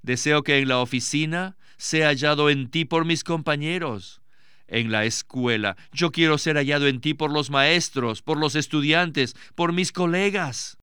Deseo 0.00 0.42
que 0.42 0.56
en 0.56 0.68
la 0.68 0.78
oficina 0.78 1.58
sea 1.76 2.08
hallado 2.08 2.48
en 2.48 2.70
ti 2.70 2.86
por 2.86 3.04
mis 3.04 3.24
compañeros. 3.24 4.22
En 4.66 4.90
la 4.90 5.04
escuela, 5.04 5.76
yo 5.92 6.10
quiero 6.10 6.38
ser 6.38 6.56
hallado 6.56 6.86
en 6.86 7.02
ti 7.02 7.12
por 7.12 7.30
los 7.30 7.50
maestros, 7.50 8.22
por 8.22 8.38
los 8.38 8.54
estudiantes, 8.54 9.36
por 9.54 9.74
mis 9.74 9.92
colegas. 9.92 10.78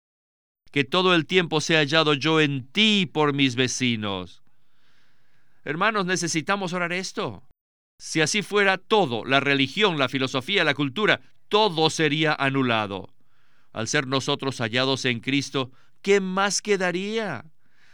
Que 0.72 0.84
todo 0.84 1.16
el 1.16 1.26
tiempo 1.26 1.60
sea 1.60 1.80
hallado 1.80 2.14
yo 2.14 2.40
en 2.40 2.68
ti 2.68 3.10
por 3.12 3.34
mis 3.34 3.56
vecinos. 3.56 4.44
Hermanos, 5.64 6.06
necesitamos 6.06 6.74
orar 6.74 6.94
esto. 6.94 7.42
Si 7.98 8.22
así 8.22 8.44
fuera 8.44 8.78
todo, 8.78 9.26
la 9.26 9.40
religión, 9.40 9.98
la 9.98 10.08
filosofía, 10.08 10.64
la 10.64 10.76
cultura, 10.76 11.20
todo 11.50 11.90
sería 11.90 12.36
anulado. 12.36 13.17
Al 13.78 13.88
ser 13.88 14.08
nosotros 14.08 14.58
hallados 14.58 15.06
en 15.06 15.20
Cristo, 15.20 15.72
¿qué 16.02 16.20
más 16.20 16.64
quedaría? 16.64 17.46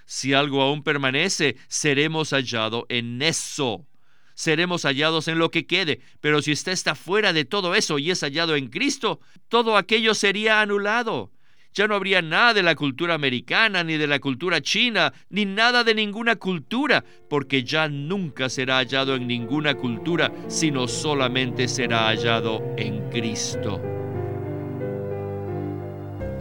Si 0.06 0.34
algo 0.34 0.62
aún 0.62 0.82
permanece, 0.82 1.58
seremos 1.68 2.32
hallados 2.32 2.86
en 2.88 3.22
eso. 3.22 3.86
Seremos 4.34 4.84
hallados 4.84 5.28
en 5.28 5.40
lo 5.40 5.52
que 5.52 5.68
quede, 5.68 6.00
pero 6.22 6.42
si 6.42 6.54
está 6.54 6.96
fuera 6.96 7.34
de 7.34 7.44
todo 7.44 7.76
eso 7.76 8.00
y 8.00 8.12
es 8.12 8.22
hallado 8.22 8.56
en 8.56 8.70
Cristo, 8.70 9.20
todo 9.50 9.76
aquello 9.76 10.14
sería 10.14 10.62
anulado 10.62 11.34
ya 11.74 11.88
no 11.88 11.96
habría 11.96 12.22
nada 12.22 12.54
de 12.54 12.62
la 12.62 12.76
cultura 12.76 13.16
americana, 13.16 13.84
ni 13.84 13.98
de 13.98 14.06
la 14.06 14.20
cultura 14.20 14.62
china, 14.62 15.12
ni 15.30 15.46
nada 15.46 15.84
de 15.84 15.96
ninguna 15.96 16.36
cultura, 16.36 17.04
porque 17.28 17.64
ya 17.64 17.90
nunca 17.90 18.48
será 18.48 18.78
hallado 18.78 19.16
en 19.16 19.26
ninguna 19.26 19.74
cultura, 19.74 20.32
sino 20.48 20.88
solamente 20.88 21.68
será 21.68 22.10
hallado 22.10 22.62
en 22.78 23.10
Cristo. 23.10 23.93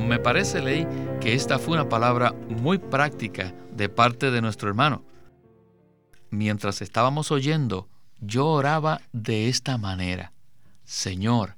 Me 0.07 0.19
parece, 0.19 0.61
Ley, 0.61 0.87
que 1.21 1.35
esta 1.35 1.59
fue 1.59 1.75
una 1.75 1.88
palabra 1.88 2.33
muy 2.49 2.79
práctica 2.79 3.55
de 3.73 3.88
parte 3.88 4.31
de 4.31 4.43
nuestro 4.43 4.69
hermano. 4.69 5.05
Mientras 6.31 6.83
estábamos 6.83 7.31
oyendo, 7.31 7.88
yo 8.21 8.47
oraba 8.47 9.01
de 9.12 9.49
esta 9.49 9.79
manera. 9.79 10.33
Señor, 10.85 11.57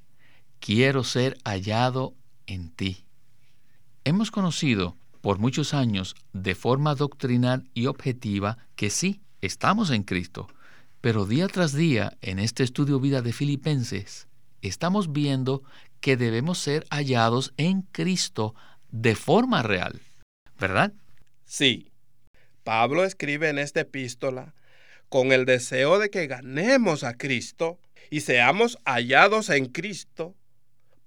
quiero 0.59 1.03
ser 1.03 1.37
hallado 1.43 2.13
en 2.45 2.69
ti. 2.69 3.05
Hemos 4.03 4.31
conocido 4.31 4.95
por 5.21 5.39
muchos 5.39 5.73
años 5.73 6.15
de 6.31 6.55
forma 6.55 6.93
doctrinal 6.93 7.69
y 7.73 7.87
objetiva 7.87 8.59
que 8.75 8.89
sí, 8.89 9.21
estamos 9.41 9.89
en 9.89 10.03
Cristo, 10.03 10.47
pero 11.01 11.25
día 11.25 11.47
tras 11.47 11.73
día 11.73 12.15
en 12.21 12.39
este 12.39 12.63
estudio 12.63 12.99
vida 12.99 13.21
de 13.21 13.33
Filipenses 13.33 14.27
estamos 14.67 15.11
viendo 15.11 15.63
que 16.05 16.17
debemos 16.17 16.59
ser 16.59 16.85
hallados 16.91 17.55
en 17.57 17.81
Cristo 17.81 18.53
de 18.91 19.15
forma 19.15 19.63
real, 19.63 19.99
¿verdad? 20.59 20.93
Sí. 21.45 21.91
Pablo 22.63 23.03
escribe 23.03 23.49
en 23.49 23.57
esta 23.57 23.79
epístola 23.79 24.53
con 25.09 25.31
el 25.31 25.45
deseo 25.45 25.97
de 25.97 26.11
que 26.11 26.27
ganemos 26.27 27.03
a 27.03 27.15
Cristo 27.15 27.79
y 28.11 28.21
seamos 28.21 28.77
hallados 28.85 29.49
en 29.49 29.65
Cristo 29.65 30.35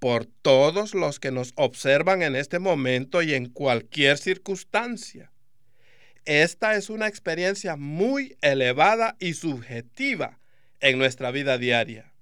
por 0.01 0.27
todos 0.27 0.97
los 0.97 1.21
que 1.21 1.31
nos 1.31 1.53
observan 1.55 2.23
en 2.23 2.35
este 2.35 2.59
momento 2.59 3.23
y 3.23 3.35
en 3.35 3.47
cualquier 3.51 4.19
circunstancia. 4.19 5.31
Esta 6.25 6.75
es 6.75 6.91
una 6.91 7.07
experiencia 7.07 7.77
muy 7.77 8.37
elevada 8.41 9.15
y 9.21 9.35
subjetiva 9.35 10.41
en 10.81 10.99
nuestra 10.99 11.31
vida 11.31 11.57
diaria. 11.57 12.13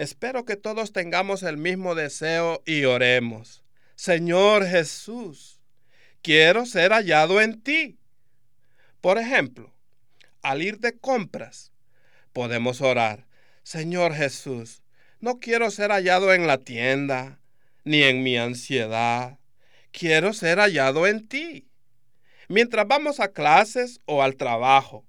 Espero 0.00 0.46
que 0.46 0.56
todos 0.56 0.94
tengamos 0.94 1.42
el 1.42 1.58
mismo 1.58 1.94
deseo 1.94 2.62
y 2.64 2.84
oremos. 2.84 3.62
Señor 3.96 4.66
Jesús, 4.66 5.60
quiero 6.22 6.64
ser 6.64 6.92
hallado 6.92 7.38
en 7.42 7.60
ti. 7.60 7.98
Por 9.02 9.18
ejemplo, 9.18 9.74
al 10.40 10.62
ir 10.62 10.78
de 10.78 10.98
compras, 10.98 11.74
podemos 12.32 12.80
orar, 12.80 13.26
Señor 13.62 14.14
Jesús, 14.14 14.82
no 15.20 15.38
quiero 15.38 15.70
ser 15.70 15.90
hallado 15.90 16.32
en 16.32 16.46
la 16.46 16.56
tienda, 16.56 17.38
ni 17.84 18.02
en 18.02 18.22
mi 18.22 18.38
ansiedad. 18.38 19.38
Quiero 19.92 20.32
ser 20.32 20.60
hallado 20.60 21.06
en 21.06 21.28
ti. 21.28 21.68
Mientras 22.48 22.88
vamos 22.88 23.20
a 23.20 23.32
clases 23.32 24.00
o 24.06 24.22
al 24.22 24.36
trabajo, 24.36 25.04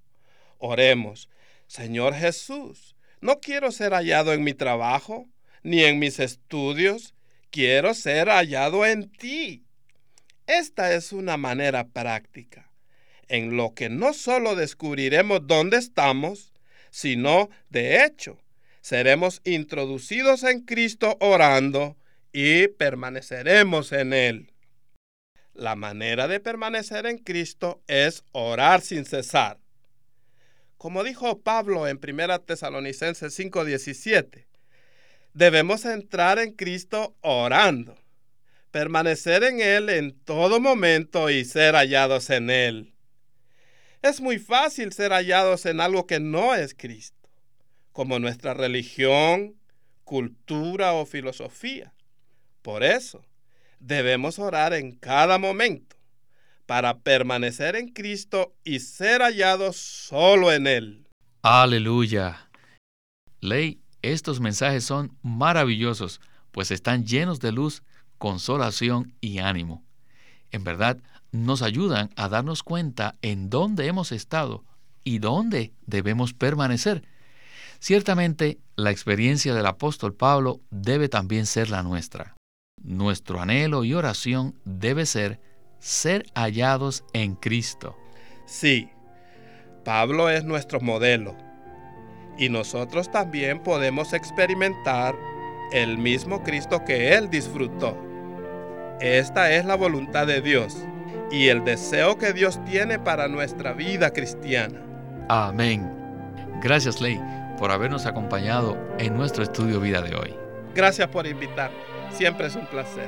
oremos, 0.57 1.29
Señor 1.67 2.13
Jesús, 2.13 2.97
no 3.21 3.39
quiero 3.39 3.71
ser 3.71 3.93
hallado 3.93 4.33
en 4.33 4.43
mi 4.43 4.53
trabajo, 4.53 5.27
ni 5.63 5.83
en 5.83 5.99
mis 5.99 6.19
estudios. 6.19 7.13
Quiero 7.49 7.93
ser 7.93 8.27
hallado 8.29 8.85
en 8.85 9.09
ti. 9.09 9.63
Esta 10.47 10.93
es 10.93 11.13
una 11.13 11.37
manera 11.37 11.87
práctica 11.87 12.71
en 13.31 13.55
lo 13.55 13.73
que 13.73 13.89
no 13.89 14.13
solo 14.13 14.55
descubriremos 14.55 15.47
dónde 15.47 15.77
estamos, 15.77 16.51
sino, 16.89 17.49
de 17.69 18.03
hecho, 18.03 18.37
seremos 18.81 19.39
introducidos 19.45 20.43
en 20.43 20.65
Cristo 20.65 21.15
orando 21.21 21.95
y 22.33 22.67
permaneceremos 22.67 23.93
en 23.93 24.11
Él. 24.11 24.51
La 25.53 25.77
manera 25.77 26.27
de 26.27 26.41
permanecer 26.41 27.05
en 27.05 27.19
Cristo 27.19 27.81
es 27.87 28.25
orar 28.33 28.81
sin 28.81 29.05
cesar. 29.05 29.60
Como 30.81 31.03
dijo 31.03 31.43
Pablo 31.43 31.87
en 31.87 31.99
1 31.99 32.41
Tesalonicenses 32.41 33.37
5:17, 33.37 34.47
debemos 35.31 35.85
entrar 35.85 36.39
en 36.39 36.53
Cristo 36.53 37.15
orando, 37.21 37.95
permanecer 38.71 39.43
en 39.43 39.61
Él 39.61 39.89
en 39.89 40.19
todo 40.25 40.59
momento 40.59 41.29
y 41.29 41.45
ser 41.45 41.75
hallados 41.75 42.31
en 42.31 42.49
Él. 42.49 42.95
Es 44.01 44.21
muy 44.21 44.39
fácil 44.39 44.91
ser 44.91 45.11
hallados 45.11 45.67
en 45.67 45.81
algo 45.81 46.07
que 46.07 46.19
no 46.19 46.55
es 46.55 46.73
Cristo 46.73 47.29
como 47.91 48.17
nuestra 48.17 48.55
religión, 48.55 49.53
cultura 50.03 50.93
o 50.93 51.05
filosofía. 51.05 51.93
Por 52.63 52.83
eso, 52.83 53.23
debemos 53.79 54.39
orar 54.39 54.73
en 54.73 54.93
cada 54.93 55.37
momento 55.37 56.00
para 56.71 56.99
permanecer 56.99 57.75
en 57.75 57.89
Cristo 57.89 58.55
y 58.63 58.79
ser 58.79 59.19
hallados 59.19 59.75
solo 59.75 60.53
en 60.53 60.67
Él. 60.67 61.05
Aleluya. 61.41 62.49
Ley, 63.41 63.81
estos 64.01 64.39
mensajes 64.39 64.85
son 64.85 65.17
maravillosos, 65.21 66.21
pues 66.53 66.71
están 66.71 67.05
llenos 67.05 67.41
de 67.41 67.51
luz, 67.51 67.83
consolación 68.17 69.13
y 69.19 69.39
ánimo. 69.39 69.83
En 70.49 70.63
verdad, 70.63 70.97
nos 71.33 71.61
ayudan 71.61 72.09
a 72.15 72.29
darnos 72.29 72.63
cuenta 72.63 73.17
en 73.21 73.49
dónde 73.49 73.87
hemos 73.87 74.13
estado 74.13 74.63
y 75.03 75.19
dónde 75.19 75.73
debemos 75.85 76.33
permanecer 76.33 77.03
Ciertamente, 77.81 78.59
la 78.77 78.91
experiencia 78.91 79.53
del 79.53 79.65
apóstol 79.65 80.13
Pablo 80.13 80.61
debe 80.69 81.09
también 81.09 81.47
ser 81.47 81.69
la 81.69 81.83
nuestra. 81.83 82.35
Nuestro 82.81 83.41
anhelo 83.41 83.83
y 83.83 83.93
oración 83.93 84.55
debe 84.63 85.05
ser 85.05 85.41
ser 85.81 86.25
hallados 86.33 87.03
en 87.11 87.35
Cristo. 87.35 87.97
Sí, 88.45 88.89
Pablo 89.83 90.29
es 90.29 90.45
nuestro 90.45 90.79
modelo 90.79 91.35
y 92.37 92.47
nosotros 92.47 93.11
también 93.11 93.61
podemos 93.61 94.13
experimentar 94.13 95.13
el 95.73 95.97
mismo 95.97 96.41
Cristo 96.43 96.85
que 96.85 97.13
Él 97.15 97.29
disfrutó. 97.29 97.97
Esta 99.01 99.51
es 99.51 99.65
la 99.65 99.75
voluntad 99.75 100.25
de 100.25 100.39
Dios 100.39 100.77
y 101.29 101.49
el 101.49 101.65
deseo 101.65 102.17
que 102.17 102.31
Dios 102.31 102.63
tiene 102.63 102.97
para 102.97 103.27
nuestra 103.27 103.73
vida 103.73 104.11
cristiana. 104.11 104.81
Amén. 105.27 105.91
Gracias, 106.61 107.01
Ley 107.01 107.19
por 107.61 107.69
habernos 107.69 108.07
acompañado 108.07 108.75
en 108.97 109.15
nuestro 109.15 109.43
estudio 109.43 109.79
vida 109.79 110.01
de 110.01 110.15
hoy. 110.15 110.35
Gracias 110.73 111.07
por 111.09 111.27
invitarme. 111.27 111.77
Siempre 112.11 112.47
es 112.47 112.55
un 112.55 112.65
placer. 112.65 113.07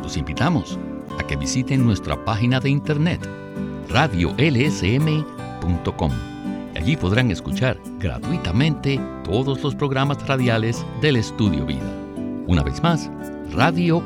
los 0.04 0.18
invitamos 0.18 0.78
a 1.20 1.24
que 1.26 1.36
visiten 1.36 1.84
nuestra 1.86 2.24
página 2.24 2.60
de 2.60 2.70
internet 2.70 3.28
radiolsm.com. 3.90 6.31
Allí 6.82 6.98
podrán 6.98 7.30
escuchar 7.30 7.78
gratuitamente 8.00 9.00
todos 9.24 9.62
los 9.62 9.76
programas 9.76 10.28
radiales 10.28 10.84
del 11.00 11.18
Estudio 11.18 11.64
Vida. 11.64 11.96
Una 12.48 12.64
vez 12.64 12.82
más, 12.82 13.12
radiolsm.com. 13.52 14.02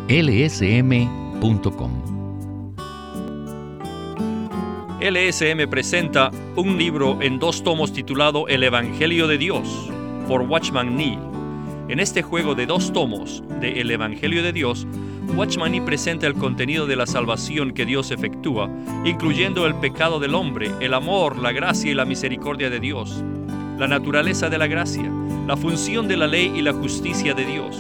LSM 5.00 5.70
presenta 5.70 6.32
un 6.58 6.78
libro 6.78 7.22
en 7.22 7.40
dos 7.40 7.64
tomos 7.64 7.94
titulado 7.94 8.50
El 8.50 8.62
Evangelio 8.64 9.28
de 9.28 9.38
Dios 9.38 9.90
por 10.28 10.42
Watchman 10.42 10.98
Nee. 10.98 11.18
En 11.88 12.02
este 12.02 12.24
juego 12.24 12.56
de 12.56 12.66
dos 12.66 12.92
tomos 12.92 13.42
de 13.62 13.80
El 13.80 13.90
Evangelio 13.90 14.44
de 14.44 14.52
Dios, 14.52 14.86
Watchman 15.34 15.72
Nee 15.72 15.82
presenta 15.82 16.28
el 16.28 16.36
contenido 16.36 16.86
de 16.86 16.96
la 16.96 17.06
salvación 17.06 17.74
que 17.74 17.86
Dios 17.86 18.12
efectúa, 18.12 18.70
incluyendo 19.04 19.66
el 19.66 19.76
pecado 19.76 20.20
del 20.20 20.36
hombre, 20.36 20.72
el 20.80 20.94
amor, 20.94 21.38
la 21.38 21.52
gracia 21.52 21.92
y 21.92 21.94
la 21.94 22.06
misericordia 22.06 22.70
de 22.70 22.80
Dios, 22.80 23.22
la 23.78 23.88
naturaleza 23.88 24.50
de 24.50 24.58
la 24.58 24.68
gracia, 24.68 25.12
la 25.48 25.58
función 25.58 26.08
de 26.08 26.18
la 26.18 26.28
ley 26.28 26.54
y 26.56 26.62
la 26.62 26.74
justicia 26.74 27.34
de 27.34 27.46
Dios, 27.46 27.78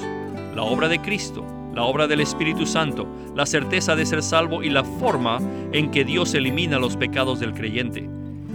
la 0.56 0.64
obra 0.64 0.90
de 0.90 1.00
Cristo, 1.00 1.46
la 1.74 1.84
obra 1.84 2.08
del 2.08 2.22
Espíritu 2.22 2.66
Santo, 2.66 3.08
la 3.36 3.46
certeza 3.46 3.96
de 3.96 4.06
ser 4.06 4.22
salvo 4.22 4.64
y 4.64 4.70
la 4.70 4.84
forma 4.84 5.40
en 5.72 5.92
que 5.92 6.04
Dios 6.04 6.34
elimina 6.34 6.80
los 6.80 6.98
pecados 6.98 7.40
del 7.40 7.54
creyente. 7.54 8.10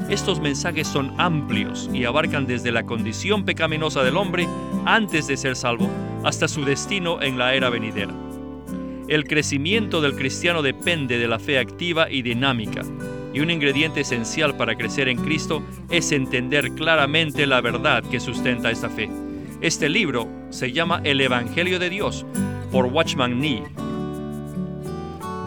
Estos 0.08 0.40
mensajes 0.40 0.88
son 0.88 1.12
amplios 1.18 1.88
y 1.92 2.04
abarcan 2.04 2.46
desde 2.46 2.72
la 2.72 2.84
condición 2.84 3.44
pecaminosa 3.44 4.02
del 4.02 4.16
hombre 4.16 4.48
antes 4.84 5.26
de 5.26 5.36
ser 5.36 5.56
salvo 5.56 5.88
hasta 6.24 6.48
su 6.48 6.64
destino 6.64 7.22
en 7.22 7.38
la 7.38 7.54
era 7.54 7.70
venidera. 7.70 8.12
El 9.10 9.24
crecimiento 9.24 10.00
del 10.00 10.14
cristiano 10.14 10.62
depende 10.62 11.18
de 11.18 11.26
la 11.26 11.40
fe 11.40 11.58
activa 11.58 12.08
y 12.08 12.22
dinámica, 12.22 12.82
y 13.34 13.40
un 13.40 13.50
ingrediente 13.50 14.02
esencial 14.02 14.56
para 14.56 14.76
crecer 14.76 15.08
en 15.08 15.18
Cristo 15.18 15.64
es 15.90 16.12
entender 16.12 16.70
claramente 16.76 17.44
la 17.44 17.60
verdad 17.60 18.04
que 18.04 18.20
sustenta 18.20 18.70
esta 18.70 18.88
fe. 18.88 19.10
Este 19.60 19.88
libro 19.88 20.28
se 20.50 20.70
llama 20.70 21.00
El 21.02 21.20
Evangelio 21.20 21.80
de 21.80 21.90
Dios 21.90 22.24
por 22.70 22.84
Watchman 22.86 23.40
Nee. 23.40 23.64